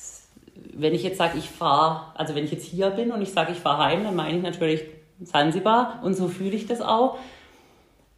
[0.54, 3.52] wenn ich jetzt sage, ich fahre, also wenn ich jetzt hier bin und ich sage,
[3.52, 4.82] ich fahre heim, dann meine ich natürlich
[5.24, 7.18] Zanzibar und so fühle ich das auch.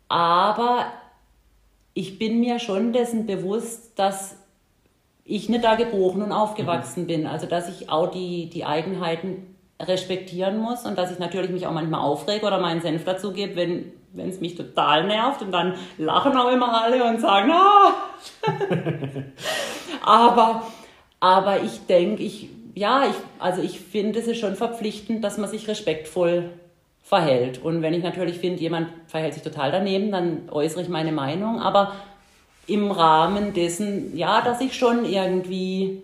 [0.08, 0.86] Aber
[1.94, 4.36] ich bin mir schon dessen bewusst, dass
[5.24, 7.06] ich nicht da geboren und aufgewachsen mhm.
[7.06, 7.26] bin.
[7.26, 11.72] Also dass ich auch die, die Eigenheiten respektieren muss und dass ich natürlich mich auch
[11.72, 15.74] manchmal aufrege oder meinen Senf dazu gebe, wenn wenn es mich total nervt und dann
[15.98, 17.94] lachen auch immer alle und sagen, ah.
[20.02, 20.62] aber
[21.20, 25.50] aber ich denke, ich, ja, ich, also ich finde, es ist schon verpflichtend, dass man
[25.50, 26.50] sich respektvoll
[27.02, 27.62] verhält.
[27.62, 31.60] Und wenn ich natürlich finde, jemand verhält sich total daneben, dann äußere ich meine Meinung.
[31.60, 31.94] Aber
[32.66, 36.02] im Rahmen dessen, ja, dass ich schon irgendwie,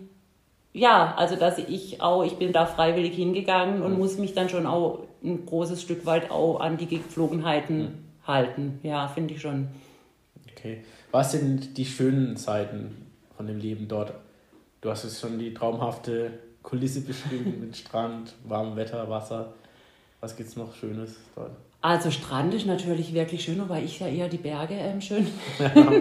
[0.71, 4.65] ja, also dass ich auch, ich bin da freiwillig hingegangen und muss mich dann schon
[4.65, 7.93] auch ein großes Stück weit auch an die Gepflogenheiten mhm.
[8.25, 8.79] halten.
[8.83, 9.67] Ja, finde ich schon.
[10.51, 10.83] Okay.
[11.11, 14.13] Was sind die schönen Seiten von dem Leben dort?
[14.83, 19.53] Du hast jetzt schon die traumhafte Kulisse beschrieben mit Strand, warmem Wetter, Wasser.
[20.19, 21.51] Was gibt es noch Schönes dort?
[21.81, 25.25] Also Strand ist natürlich wirklich schön, wobei ich ja eher die Berge ähm, schön.
[25.59, 25.91] Ja,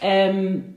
[0.00, 0.74] ähm,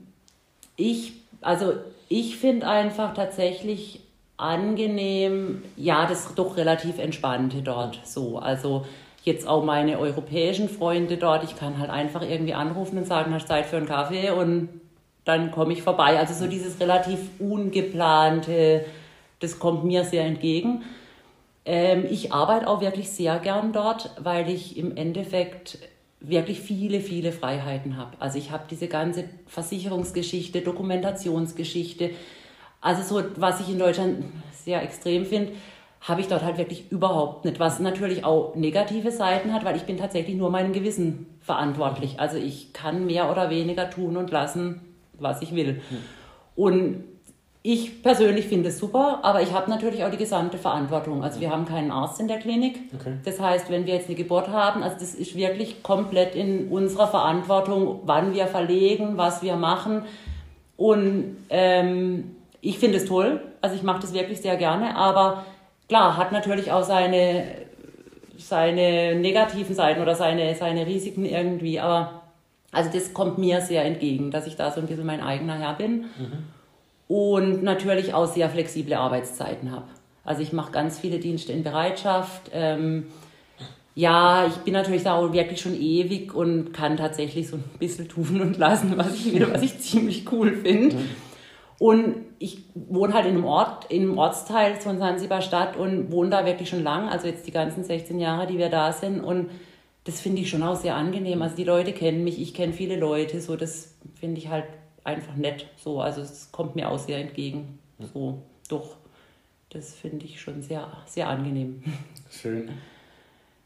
[0.76, 1.72] ich, also
[2.08, 4.00] ich finde einfach tatsächlich
[4.36, 8.38] angenehm, ja, das doch relativ entspannte dort so.
[8.38, 8.86] Also
[9.24, 13.44] jetzt auch meine europäischen Freunde dort, ich kann halt einfach irgendwie anrufen und sagen, hast
[13.44, 14.68] du Zeit für einen Kaffee und
[15.26, 16.18] dann komme ich vorbei.
[16.18, 18.86] Also so dieses relativ ungeplante,
[19.40, 20.84] das kommt mir sehr entgegen.
[21.66, 25.78] Ähm, ich arbeite auch wirklich sehr gern dort, weil ich im Endeffekt
[26.20, 28.16] wirklich viele, viele Freiheiten habe.
[28.20, 32.10] Also ich habe diese ganze Versicherungsgeschichte, Dokumentationsgeschichte,
[32.80, 35.52] also so, was ich in Deutschland sehr extrem finde,
[36.02, 37.58] habe ich dort halt wirklich überhaupt nicht.
[37.58, 42.20] Was natürlich auch negative Seiten hat, weil ich bin tatsächlich nur meinem Gewissen verantwortlich.
[42.20, 45.80] Also ich kann mehr oder weniger tun und lassen, was ich will.
[46.54, 47.04] Und
[47.68, 51.24] ich persönlich finde es super, aber ich habe natürlich auch die gesamte Verantwortung.
[51.24, 52.78] Also wir haben keinen Arzt in der Klinik.
[52.94, 53.14] Okay.
[53.24, 57.08] Das heißt, wenn wir jetzt eine Geburt haben, also das ist wirklich komplett in unserer
[57.08, 60.02] Verantwortung, wann wir verlegen, was wir machen.
[60.76, 63.40] Und ähm, ich finde es toll.
[63.60, 65.44] Also ich mache das wirklich sehr gerne, aber
[65.88, 67.46] klar, hat natürlich auch seine,
[68.38, 71.80] seine negativen Seiten oder seine, seine Risiken irgendwie.
[71.80, 72.22] Aber
[72.76, 75.74] also das kommt mir sehr entgegen, dass ich da so ein bisschen mein eigener Herr
[75.74, 76.02] bin.
[76.18, 76.56] Mhm
[77.08, 79.86] und natürlich auch sehr flexible Arbeitszeiten habe.
[80.24, 82.50] Also ich mache ganz viele Dienste in Bereitschaft.
[82.52, 83.06] Ähm,
[83.94, 88.08] ja, ich bin natürlich da auch wirklich schon ewig und kann tatsächlich so ein bisschen
[88.08, 90.96] tun und lassen, was ich will, was ich ziemlich cool finde.
[91.78, 96.30] Und ich wohne halt in einem Ort, in einem Ortsteil von Sansibar Stadt und wohne
[96.30, 99.20] da wirklich schon lang, also jetzt die ganzen 16 Jahre, die wir da sind.
[99.20, 99.50] Und
[100.06, 101.42] das finde ich schon auch sehr angenehm.
[101.42, 104.66] Also die Leute kennen mich, ich kenne viele Leute, so das finde ich halt
[105.02, 105.66] einfach nett.
[105.76, 107.80] So, also es kommt mir auch sehr entgegen.
[108.14, 108.96] So, doch,
[109.70, 111.82] das finde ich schon sehr, sehr angenehm.
[112.30, 112.70] Schön.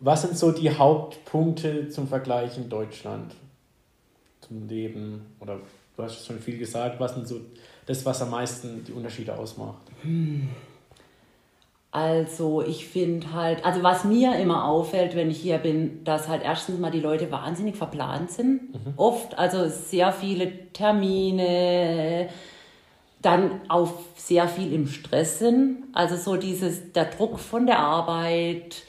[0.01, 3.35] Was sind so die Hauptpunkte zum Vergleich in Deutschland?
[4.41, 5.27] Zum Leben?
[5.41, 5.61] Oder
[5.95, 7.43] du hast schon viel gesagt, was sind so
[7.85, 9.83] das, was am meisten die Unterschiede ausmacht?
[10.01, 10.49] Hm.
[11.93, 16.43] Also ich finde halt, also was mir immer auffällt, wenn ich hier bin, dass halt
[16.45, 18.73] erstens mal die Leute wahnsinnig verplant sind.
[18.73, 18.95] Mhm.
[18.97, 22.29] Oft, also sehr viele Termine,
[23.23, 25.85] dann auch sehr viel im Stress sind.
[25.93, 28.85] Also so dieses, der Druck von der Arbeit,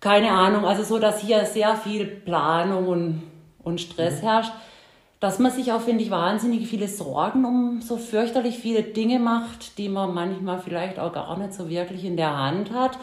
[0.00, 3.22] keine Ahnung, also so, dass hier sehr viel Planung und,
[3.62, 4.26] und Stress mhm.
[4.26, 4.52] herrscht
[5.20, 9.76] dass man sich auch, finde ich, wahnsinnig viele Sorgen um so fürchterlich viele Dinge macht,
[9.76, 12.98] die man manchmal vielleicht auch gar nicht so wirklich in der Hand hat.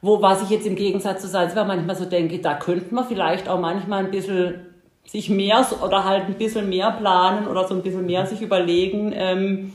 [0.00, 3.46] Wo, was ich jetzt im Gegensatz zu Salzburg manchmal so denke, da könnte man vielleicht
[3.50, 4.66] auch manchmal ein bisschen
[5.04, 9.12] sich mehr oder halt ein bisschen mehr planen oder so ein bisschen mehr sich überlegen,
[9.14, 9.72] ähm,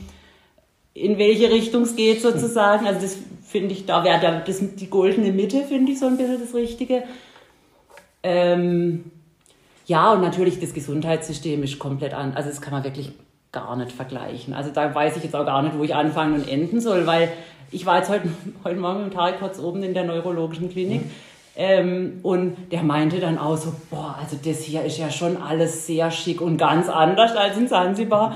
[0.95, 2.87] in welche Richtung es geht sozusagen.
[2.87, 6.55] Also das finde ich, da wäre die goldene Mitte, finde ich so ein bisschen das
[6.55, 7.03] Richtige.
[8.23, 9.11] Ähm,
[9.85, 12.33] ja, und natürlich das Gesundheitssystem ist komplett an.
[12.35, 13.11] Also das kann man wirklich
[13.51, 14.53] gar nicht vergleichen.
[14.53, 17.31] Also da weiß ich jetzt auch gar nicht, wo ich anfangen und enden soll, weil
[17.71, 18.29] ich war jetzt heute,
[18.63, 21.05] heute Morgen mit Tarek kurz oben in der neurologischen Klinik.
[21.05, 21.11] Mhm.
[21.57, 25.87] Ähm, und der meinte dann auch so, boah, also das hier ist ja schon alles
[25.87, 28.35] sehr schick und ganz anders als in Zanzibar.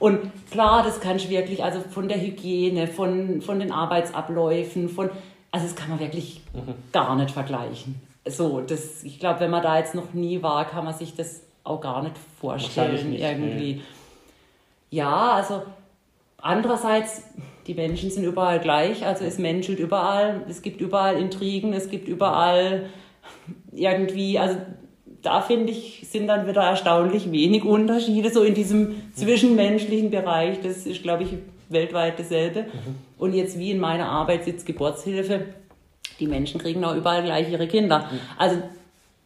[0.00, 0.18] Und
[0.50, 5.10] klar, das kannst du wirklich, also von der Hygiene, von, von den Arbeitsabläufen, von,
[5.52, 6.74] also das kann man wirklich mhm.
[6.90, 10.84] gar nicht vergleichen so, das, ich glaube, wenn man da jetzt noch nie war, kann
[10.84, 13.74] man sich das auch gar nicht vorstellen nicht, irgendwie.
[13.74, 13.80] Nee.
[14.90, 15.62] Ja, also
[16.38, 17.22] andererseits,
[17.66, 22.08] die Menschen sind überall gleich, also es menschelt überall, es gibt überall Intrigen, es gibt
[22.08, 22.88] überall
[23.72, 24.56] irgendwie, also
[25.22, 30.86] da finde ich, sind dann wieder erstaunlich wenig Unterschiede, so in diesem zwischenmenschlichen Bereich, das
[30.86, 31.30] ist, glaube ich,
[31.68, 32.62] weltweit dasselbe.
[32.62, 32.94] Mhm.
[33.18, 35.46] Und jetzt wie in meiner Arbeit sitzt Geburtshilfe,
[36.20, 38.10] die Menschen kriegen auch überall gleich ihre Kinder.
[38.36, 38.62] Also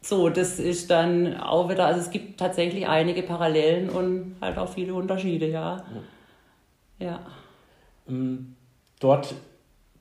[0.03, 4.69] so, das ist dann auch wieder, also es gibt tatsächlich einige Parallelen und halt auch
[4.69, 5.85] viele Unterschiede, ja.
[6.99, 7.21] Ja.
[8.09, 8.57] Ähm,
[8.99, 9.35] dort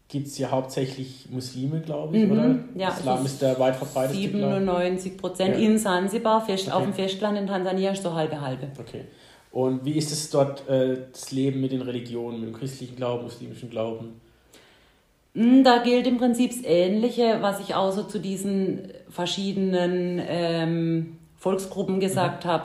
[0.08, 2.56] gibt es ja hauptsächlich Muslime, glaube ich, mhm, oder?
[2.76, 4.16] Ja, Islam ist der weit verbreitet.
[4.16, 5.68] 97 Prozent ja.
[5.68, 6.76] in Sansibar, fest, okay.
[6.76, 8.70] auf dem Festland in Tansania ist so halbe halbe.
[8.80, 9.06] Okay.
[9.52, 13.24] Und wie ist es dort, äh, das Leben mit den Religionen, mit dem christlichen Glauben,
[13.24, 14.22] muslimischen Glauben?
[15.40, 21.18] Hm, da gilt im Prinzip das Ähnliche, was ich auch so zu diesen verschiedenen ähm,
[21.38, 22.50] Volksgruppen gesagt mhm.
[22.50, 22.64] habe,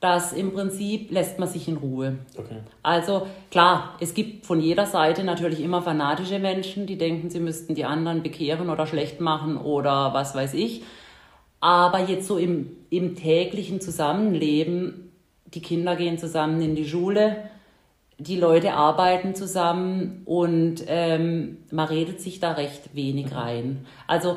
[0.00, 2.18] dass im Prinzip lässt man sich in Ruhe.
[2.36, 2.58] Okay.
[2.82, 7.74] Also klar, es gibt von jeder Seite natürlich immer fanatische Menschen, die denken, sie müssten
[7.74, 10.82] die anderen bekehren oder schlecht machen oder was weiß ich.
[11.60, 15.10] Aber jetzt so im, im täglichen Zusammenleben,
[15.46, 17.48] die Kinder gehen zusammen in die Schule,
[18.20, 23.86] die Leute arbeiten zusammen und ähm, man redet sich da recht wenig rein.
[24.06, 24.36] Also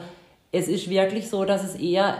[0.51, 2.15] es ist wirklich so, dass es eher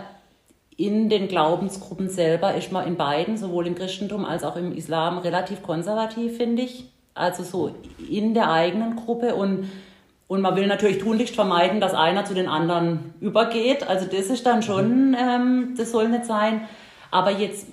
[0.76, 5.18] in den Glaubensgruppen selber ist man in beiden, sowohl im Christentum als auch im Islam,
[5.18, 6.90] relativ konservativ, finde ich.
[7.14, 7.74] Also so
[8.10, 9.70] in der eigenen Gruppe und,
[10.26, 13.88] und man will natürlich tunlichst vermeiden, dass einer zu den anderen übergeht.
[13.88, 15.16] Also das ist dann schon, mhm.
[15.16, 16.68] ähm, das soll nicht sein.
[17.12, 17.68] Aber jetzt,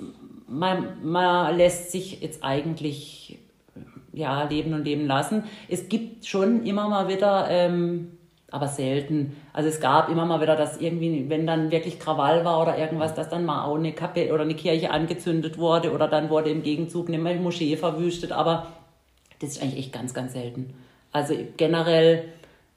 [0.48, 3.40] man, man lässt sich jetzt eigentlich
[4.14, 5.44] ja, leben und leben lassen.
[5.68, 8.18] Es gibt schon immer mal wieder ähm,
[8.52, 9.38] aber selten.
[9.54, 13.16] Also es gab immer mal wieder, dass irgendwie, wenn dann wirklich Krawall war oder irgendwas,
[13.16, 16.62] dass dann mal auch eine Kapelle oder eine Kirche angezündet wurde oder dann wurde im
[16.62, 18.68] Gegenzug eine Moschee verwüstet, aber
[19.40, 20.74] das ist eigentlich echt ganz, ganz selten.
[21.14, 22.26] Also generell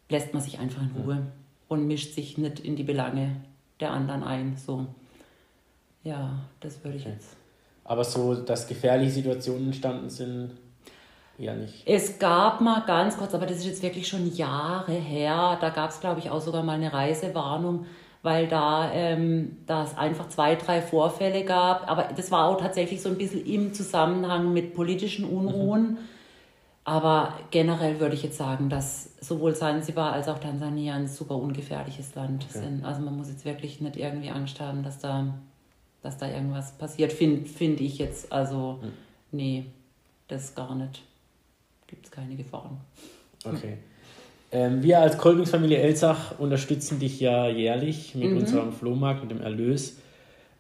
[0.08, 1.26] lässt man sich einfach in Ruhe
[1.68, 3.36] und mischt sich nicht in die Belange
[3.80, 4.56] der anderen ein.
[4.56, 4.86] So.
[6.04, 7.36] Ja, das würde ich jetzt.
[7.82, 10.52] Aber so, dass gefährliche Situationen entstanden sind,
[11.38, 11.82] ja nicht.
[11.86, 15.90] Es gab mal ganz kurz, aber das ist jetzt wirklich schon Jahre her, da gab
[15.90, 17.86] es, glaube ich, auch sogar mal eine Reisewarnung,
[18.22, 21.90] weil da ähm, es einfach zwei, drei Vorfälle gab.
[21.90, 25.82] Aber das war auch tatsächlich so ein bisschen im Zusammenhang mit politischen Unruhen.
[25.82, 25.98] Mhm.
[26.84, 32.14] Aber generell würde ich jetzt sagen, dass sowohl Zanzibar als auch Tansania ein super ungefährliches
[32.14, 32.60] Land okay.
[32.60, 32.84] sind.
[32.84, 35.34] Also man muss jetzt wirklich nicht irgendwie Angst haben, dass da,
[36.02, 38.32] dass da irgendwas passiert, finde find ich jetzt.
[38.32, 38.92] Also, mhm.
[39.32, 39.66] nee,
[40.28, 41.02] das gar nicht
[41.94, 42.78] gibt es keine Gefahren.
[43.44, 43.78] Okay.
[44.50, 48.38] Ähm, wir als Kolbingsfamilie Elsach unterstützen dich ja jährlich mit mhm.
[48.38, 49.96] unserem Flohmarkt, mit dem Erlös.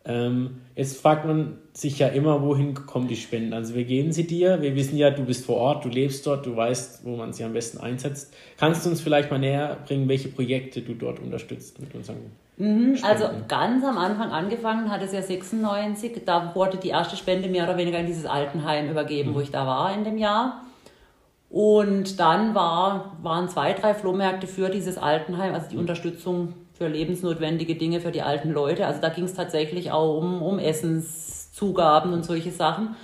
[0.06, 3.54] Ähm, jetzt fragt man sich ja immer, wohin kommen die Spenden?
[3.54, 6.44] Also wir geben sie dir, wir wissen ja, du bist vor Ort, du lebst dort,
[6.44, 8.34] du weißt, wo man sie am besten einsetzt.
[8.58, 12.18] Kannst du uns vielleicht mal näher bringen, welche Projekte du dort unterstützt mit unseren
[12.58, 17.48] mhm, Also ganz am Anfang angefangen hat es ja 96, da wurde die erste Spende
[17.48, 19.34] mehr oder weniger in dieses Altenheim übergeben, mhm.
[19.36, 20.64] wo ich da war in dem Jahr.
[21.54, 27.76] Und dann war, waren zwei, drei Flohmärkte für dieses Altenheim, also die Unterstützung für lebensnotwendige
[27.76, 28.88] Dinge für die alten Leute.
[28.88, 32.96] Also da ging es tatsächlich auch um, um Essenszugaben und solche Sachen.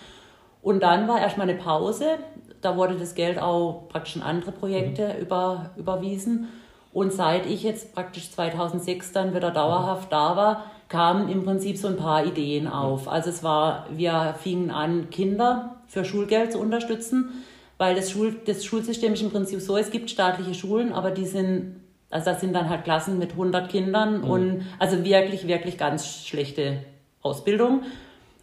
[0.63, 2.19] Und dann war erstmal eine Pause.
[2.61, 5.21] Da wurde das Geld auch praktisch in andere Projekte mhm.
[5.21, 6.49] über, überwiesen.
[6.93, 11.87] Und seit ich jetzt praktisch 2006 dann wieder dauerhaft da war, kamen im Prinzip so
[11.87, 13.07] ein paar Ideen auf.
[13.07, 17.45] Also es war, wir fingen an, Kinder für Schulgeld zu unterstützen
[17.81, 21.25] weil das, Schul, das Schulsystem ist im Prinzip so, es gibt staatliche Schulen, aber die
[21.25, 21.77] sind,
[22.11, 24.25] also das sind dann halt Klassen mit 100 Kindern mhm.
[24.25, 26.85] und also wirklich, wirklich ganz schlechte
[27.23, 27.85] Ausbildung.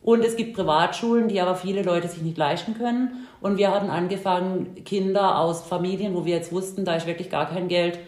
[0.01, 3.27] Und es gibt Privatschulen, die aber viele Leute sich nicht leisten können.
[3.39, 7.47] Und wir hatten angefangen, Kinder aus Familien, wo wir jetzt wussten, da ist wirklich gar
[7.47, 7.99] kein Geld,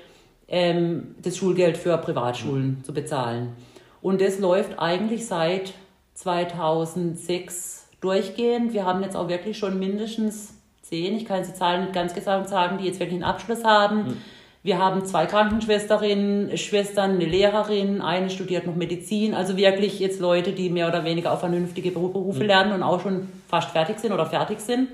[0.47, 2.83] ähm, das Schulgeld für Privatschulen mhm.
[2.83, 3.55] zu bezahlen.
[4.01, 5.73] Und das läuft eigentlich seit
[6.15, 8.73] 2006 durchgehend.
[8.73, 10.55] Wir haben jetzt auch wirklich schon mindestens
[10.89, 13.63] zehn, ich kann jetzt die Zahlen nicht ganz genau sagen, die jetzt wirklich einen Abschluss
[13.63, 13.97] haben.
[13.97, 14.17] Mhm.
[14.61, 19.33] Wir haben zwei Krankenschwesterinnen, Schwestern, eine Lehrerin, eine studiert noch Medizin.
[19.33, 22.47] Also wirklich jetzt Leute, die mehr oder weniger auch vernünftige Berufe mhm.
[22.47, 24.89] lernen und auch schon fast fertig sind oder fertig sind.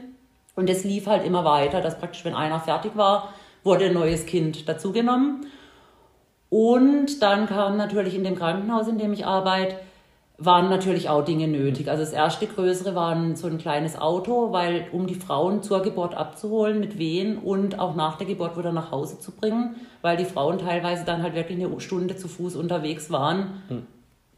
[0.56, 4.26] Und es lief halt immer weiter, dass praktisch, wenn einer fertig war, wurde ein neues
[4.26, 5.48] Kind dazugenommen.
[6.50, 9.78] Und dann kam natürlich in dem Krankenhaus, in dem ich arbeite,
[10.38, 11.90] waren natürlich auch Dinge nötig.
[11.90, 16.16] Also das erste größere war so ein kleines Auto, weil um die Frauen zur Geburt
[16.16, 20.26] abzuholen mit Wehen und auch nach der Geburt wieder nach Hause zu bringen, weil die
[20.26, 23.64] Frauen teilweise dann halt wirklich eine Stunde zu Fuß unterwegs waren.
[23.70, 23.88] Hm.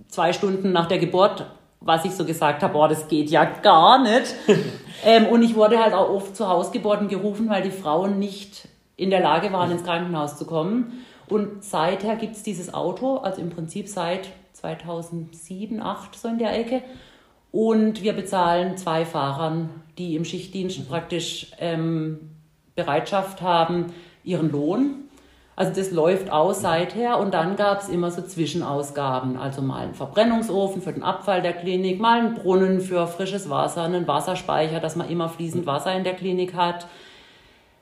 [0.07, 1.47] Zwei Stunden nach der Geburt,
[1.79, 4.35] was ich so gesagt habe, boah, das geht ja gar nicht.
[5.03, 9.09] ähm, und ich wurde halt auch oft zu Hausgeburten gerufen, weil die Frauen nicht in
[9.09, 11.05] der Lage waren, ins Krankenhaus zu kommen.
[11.27, 16.57] Und seither gibt es dieses Auto, also im Prinzip seit 2007, 2008 so in der
[16.57, 16.81] Ecke.
[17.51, 20.85] Und wir bezahlen zwei Fahrern, die im Schichtdienst mhm.
[20.85, 22.31] praktisch ähm,
[22.75, 23.87] Bereitschaft haben,
[24.23, 25.03] ihren Lohn.
[25.55, 29.95] Also das läuft aus seither und dann gab es immer so Zwischenausgaben, also mal einen
[29.95, 34.95] Verbrennungsofen für den Abfall der Klinik, mal einen Brunnen für frisches Wasser, einen Wasserspeicher, dass
[34.95, 35.67] man immer fließend mhm.
[35.67, 36.85] Wasser in der Klinik hat,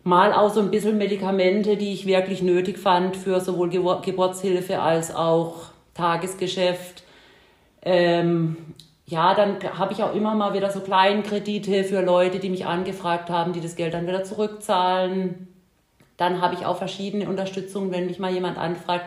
[0.05, 5.13] mal auch so ein bisschen Medikamente, die ich wirklich nötig fand für sowohl Geburtshilfe als
[5.13, 7.03] auch Tagesgeschäft.
[7.81, 8.57] Ähm,
[9.07, 13.29] ja, dann habe ich auch immer mal wieder so Kleinkredite für Leute, die mich angefragt
[13.29, 15.47] haben, die das Geld dann wieder zurückzahlen.
[16.17, 19.05] Dann habe ich auch verschiedene Unterstützungen, wenn mich mal jemand anfragt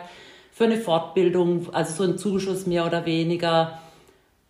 [0.51, 3.79] für eine Fortbildung, also so ein Zuschuss mehr oder weniger.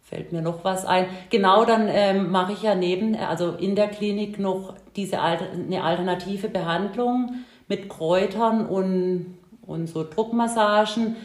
[0.03, 1.05] Fällt mir noch was ein.
[1.30, 6.49] Genau, dann ähm, mache ich ja neben, also in der Klinik noch diese eine alternative
[6.49, 11.16] Behandlung mit Kräutern und, und so Druckmassagen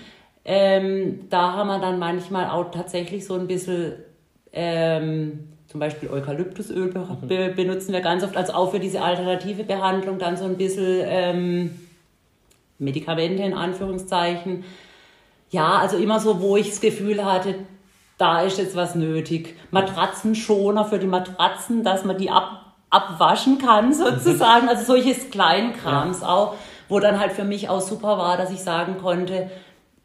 [0.45, 3.95] ähm, da haben wir dann manchmal auch tatsächlich so ein bisschen,
[4.53, 7.27] ähm, zum Beispiel Eukalyptusöl mhm.
[7.27, 11.01] be benutzen wir ganz oft, also auch für diese alternative Behandlung dann so ein bisschen
[11.05, 11.81] ähm,
[12.79, 14.65] Medikamente in Anführungszeichen.
[15.51, 17.55] ja, also immer so, wo ich das Gefühl hatte,
[18.19, 19.57] da ist jetzt was nötig.
[19.71, 24.69] Matratzenschoner für die Matratzen, dass man die ab, abwaschen kann sozusagen.
[24.69, 26.29] Also solches Kleinkrams ja.
[26.29, 26.55] auch,
[26.89, 29.51] wo dann halt für mich auch super war, dass ich sagen konnte,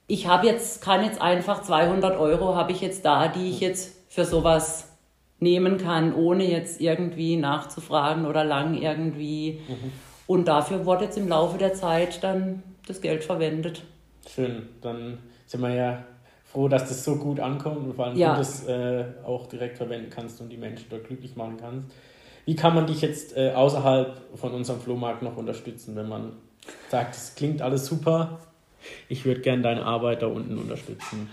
[0.10, 3.96] ich habe jetzt, kann jetzt einfach 200 Euro habe ich jetzt da, die ich jetzt
[4.12, 4.90] für sowas
[5.40, 9.62] nehmen kann, ohne jetzt irgendwie nachzufragen oder lang irgendwie.
[9.68, 9.92] Mhm.
[10.26, 13.84] Und dafür wurde jetzt im Laufe der Zeit dann das Geld verwendet.
[14.28, 16.04] Schön, dann sind wir ja
[16.44, 18.34] froh, dass das so gut ankommt und vor allem ja.
[18.34, 21.88] du das äh, auch direkt verwenden kannst und die Menschen dort glücklich machen kannst.
[22.46, 26.32] Wie kann man dich jetzt äh, außerhalb von unserem Flohmarkt noch unterstützen, wenn man
[26.90, 28.40] sagt, es klingt alles super,
[29.08, 31.30] ich würde gerne deine Arbeit da unten unterstützen?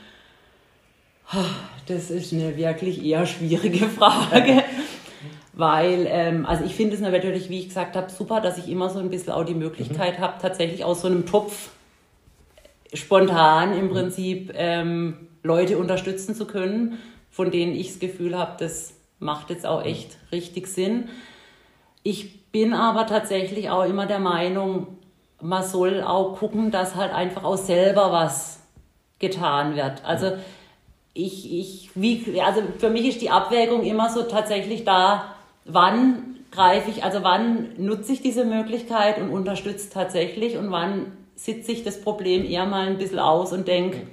[1.87, 4.63] Das ist eine wirklich eher schwierige Frage.
[5.53, 8.91] Weil, ähm, also ich finde es natürlich, wie ich gesagt habe, super, dass ich immer
[8.91, 10.23] so ein bisschen auch die Möglichkeit mhm.
[10.23, 11.71] habe, tatsächlich aus so einem Topf
[12.93, 16.99] spontan im Prinzip ähm, Leute unterstützen zu können,
[17.31, 21.09] von denen ich das Gefühl habe, das macht jetzt auch echt richtig Sinn.
[22.03, 24.99] Ich bin aber tatsächlich auch immer der Meinung,
[25.41, 28.61] man soll auch gucken, dass halt einfach auch selber was
[29.19, 30.05] getan wird.
[30.05, 30.33] Also
[31.15, 35.35] ich, ich, wie, also für mich ist die Abwägung immer so tatsächlich da,
[35.65, 41.73] wann greife ich, also wann nutze ich diese Möglichkeit und unterstütze tatsächlich und wann sitze
[41.73, 44.07] ich das Problem eher mal ein bisschen aus und denke,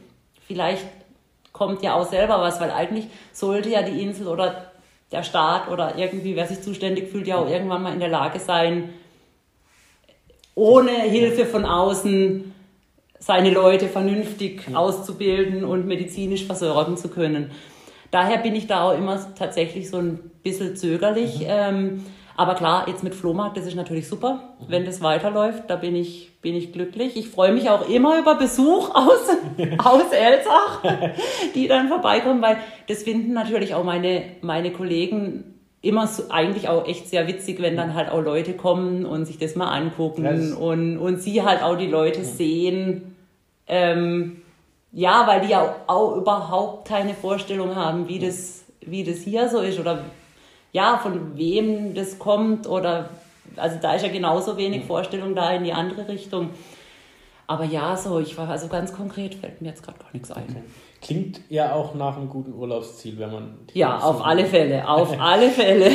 [0.47, 0.85] vielleicht
[1.53, 4.71] kommt ja auch selber was, weil eigentlich sollte ja die Insel oder
[5.11, 8.39] der Staat oder irgendwie, wer sich zuständig fühlt, ja auch irgendwann mal in der Lage
[8.39, 8.89] sein,
[10.55, 12.53] ohne Hilfe von außen
[13.19, 14.77] seine Leute vernünftig ja.
[14.77, 17.51] auszubilden und medizinisch versorgen zu können.
[18.11, 21.39] Daher bin ich da auch immer tatsächlich so ein bisschen zögerlich.
[21.39, 21.45] Mhm.
[21.47, 24.65] Ähm, aber klar, jetzt mit Flohmarkt, das ist natürlich super, mhm.
[24.67, 25.63] wenn das weiterläuft.
[25.67, 27.15] Da bin ich, bin ich glücklich.
[27.15, 29.29] Ich freue mich auch immer über Besuch aus,
[29.77, 30.81] aus Elsach,
[31.55, 35.52] die dann vorbeikommen, weil das finden natürlich auch meine, meine Kollegen
[35.83, 39.37] immer so, eigentlich auch echt sehr witzig, wenn dann halt auch Leute kommen und sich
[39.37, 43.15] das mal angucken das und, und sie halt auch die Leute sehen,
[43.67, 44.41] ähm,
[44.93, 49.59] ja, weil die ja auch überhaupt keine Vorstellung haben, wie das, wie das hier so
[49.59, 50.05] ist oder
[50.71, 53.09] ja, von wem das kommt oder
[53.57, 56.51] also da ist ja genauso wenig Vorstellung da in die andere Richtung.
[57.53, 60.45] Aber ja, so, ich war also ganz konkret, fällt mir jetzt gerade gar nichts ein.
[60.49, 60.63] Okay.
[61.03, 63.59] Klingt ja auch nach einem guten Urlaubsziel, wenn man.
[63.75, 65.91] Ja, auf alle Fälle, auf alle Fälle.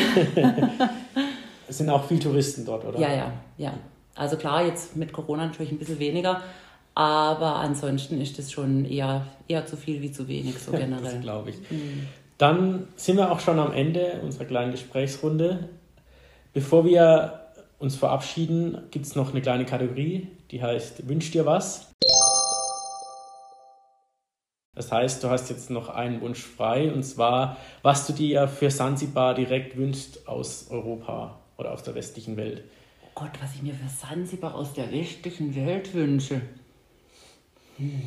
[1.66, 3.00] es sind auch viele Touristen dort, oder?
[3.00, 3.74] Ja, ja, ja.
[4.14, 6.42] Also klar, jetzt mit Corona natürlich ein bisschen weniger,
[6.94, 11.02] aber ansonsten ist es schon eher, eher zu viel wie zu wenig, so generell.
[11.02, 11.56] das glaube ich.
[11.72, 12.06] Mhm.
[12.38, 15.70] Dann sind wir auch schon am Ende unserer kleinen Gesprächsrunde.
[16.52, 17.47] Bevor wir
[17.79, 21.93] uns verabschieden, gibt es noch eine kleine Kategorie, die heißt Wünsch dir was.
[24.74, 28.70] Das heißt, du hast jetzt noch einen Wunsch frei und zwar, was du dir für
[28.70, 32.62] Sansibar direkt wünschst aus Europa oder aus der westlichen Welt.
[33.05, 36.43] Oh Gott, was ich mir für Sansibar aus der westlichen Welt wünsche.
[37.76, 38.03] Hm.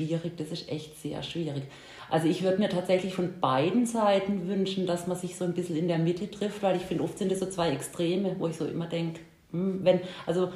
[0.00, 1.62] Schwierig, das ist echt sehr schwierig.
[2.08, 5.76] Also ich würde mir tatsächlich von beiden Seiten wünschen, dass man sich so ein bisschen
[5.76, 8.56] in der Mitte trifft, weil ich finde, oft sind das so zwei Extreme, wo ich
[8.56, 9.20] so immer denke,
[9.52, 10.50] hm, wenn, also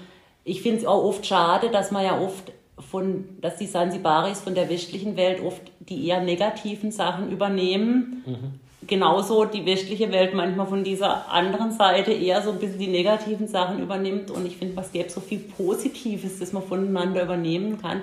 [0.44, 4.54] ich finde es auch oft schade, dass man ja oft von, dass die Sansibaris von
[4.54, 8.22] der westlichen Welt oft die eher negativen Sachen übernehmen.
[8.26, 12.88] Mhm genauso die westliche Welt manchmal von dieser anderen Seite eher so ein bisschen die
[12.88, 14.30] negativen Sachen übernimmt.
[14.30, 18.02] Und ich finde, was gäbe so viel Positives, das man voneinander übernehmen kann.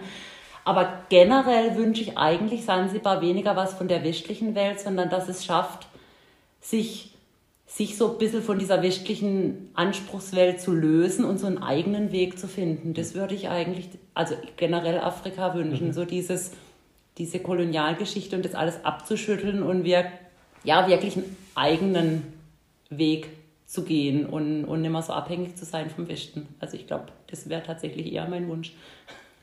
[0.64, 5.43] Aber generell wünsche ich eigentlich Sansibar weniger was von der westlichen Welt, sondern dass es
[5.43, 5.88] schafft,
[6.59, 7.14] sich,
[7.66, 12.38] sich so ein bisschen von dieser westlichen Anspruchswelt zu lösen und so einen eigenen Weg
[12.38, 12.93] zu finden.
[12.93, 15.93] Das würde ich eigentlich, also generell Afrika wünschen, mhm.
[15.93, 16.51] so dieses,
[17.18, 20.05] diese Kolonialgeschichte und das alles abzuschütteln und wir
[20.64, 22.34] ja, wirklich einen eigenen
[22.89, 23.30] Weg
[23.66, 26.47] zu gehen und, und nicht mehr so abhängig zu sein vom Westen.
[26.59, 28.74] Also ich glaube, das wäre tatsächlich eher mein Wunsch.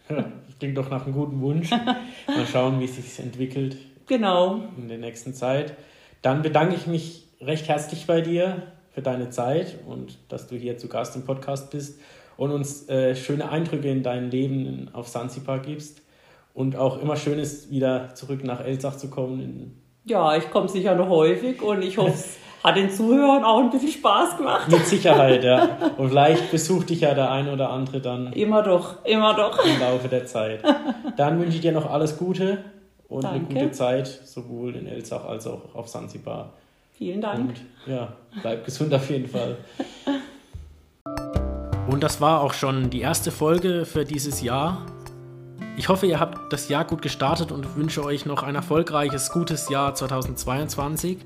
[0.09, 1.71] Ja, das klingt doch nach einem guten Wunsch.
[1.71, 3.77] Mal schauen, wie es sich entwickelt.
[4.07, 4.63] Genau.
[4.77, 5.77] In der nächsten Zeit.
[6.23, 10.79] Dann bedanke ich mich recht herzlich bei dir für deine Zeit und dass du hier
[10.79, 12.01] zu Gast im Podcast bist
[12.37, 16.03] und uns äh, schöne Eindrücke in dein Leben auf Sansibar gibst
[16.55, 19.79] und auch immer schön ist, wieder zurück nach Elsach zu kommen,
[20.09, 23.71] ja, ich komme sicher noch häufig und ich hoffe, es hat den Zuhörern auch ein
[23.71, 24.71] bisschen Spaß gemacht.
[24.71, 25.69] Mit Sicherheit, ja.
[25.97, 28.33] Und vielleicht besucht dich ja der ein oder andere dann.
[28.33, 29.65] Immer doch, immer doch.
[29.65, 30.63] Im Laufe der Zeit.
[31.17, 32.65] Dann wünsche ich dir noch alles Gute
[33.09, 33.51] und Danke.
[33.51, 36.53] eine gute Zeit, sowohl in Elsach als auch auf Sansibar.
[36.93, 37.51] Vielen Dank.
[37.51, 38.09] Und ja,
[38.43, 39.57] bleib gesund auf jeden Fall.
[41.89, 44.85] Und das war auch schon die erste Folge für dieses Jahr.
[45.79, 49.71] Ich hoffe, ihr habt das Jahr gut gestartet und wünsche euch noch ein erfolgreiches, gutes
[49.71, 51.17] Jahr 2022.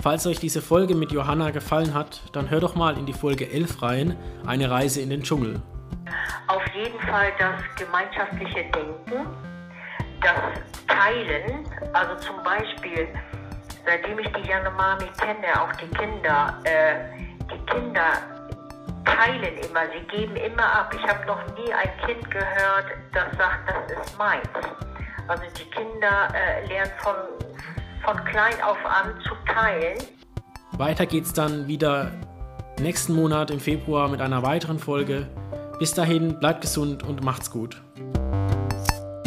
[0.00, 3.50] Falls euch diese Folge mit Johanna gefallen hat, dann hör doch mal in die Folge
[3.50, 5.60] 11 rein, eine Reise in den Dschungel.
[6.46, 9.26] Auf jeden Fall das gemeinschaftliche Denken,
[10.20, 10.38] das
[10.86, 13.08] Teilen, also zum Beispiel,
[13.84, 17.18] seitdem ich die Yanomami kenne, auch die Kinder, äh,
[17.50, 18.12] die Kinder
[19.04, 20.94] teilen immer, sie geben immer ab.
[20.94, 24.48] Ich habe noch nie ein Kind gehört, das sagt, das ist meins.
[25.26, 27.14] Also die Kinder äh, lernen von,
[28.08, 29.98] von klein auf an zu teilen.
[30.72, 32.10] Weiter geht's dann wieder
[32.80, 35.26] nächsten Monat im Februar mit einer weiteren Folge.
[35.78, 37.82] Bis dahin, bleibt gesund und macht's gut.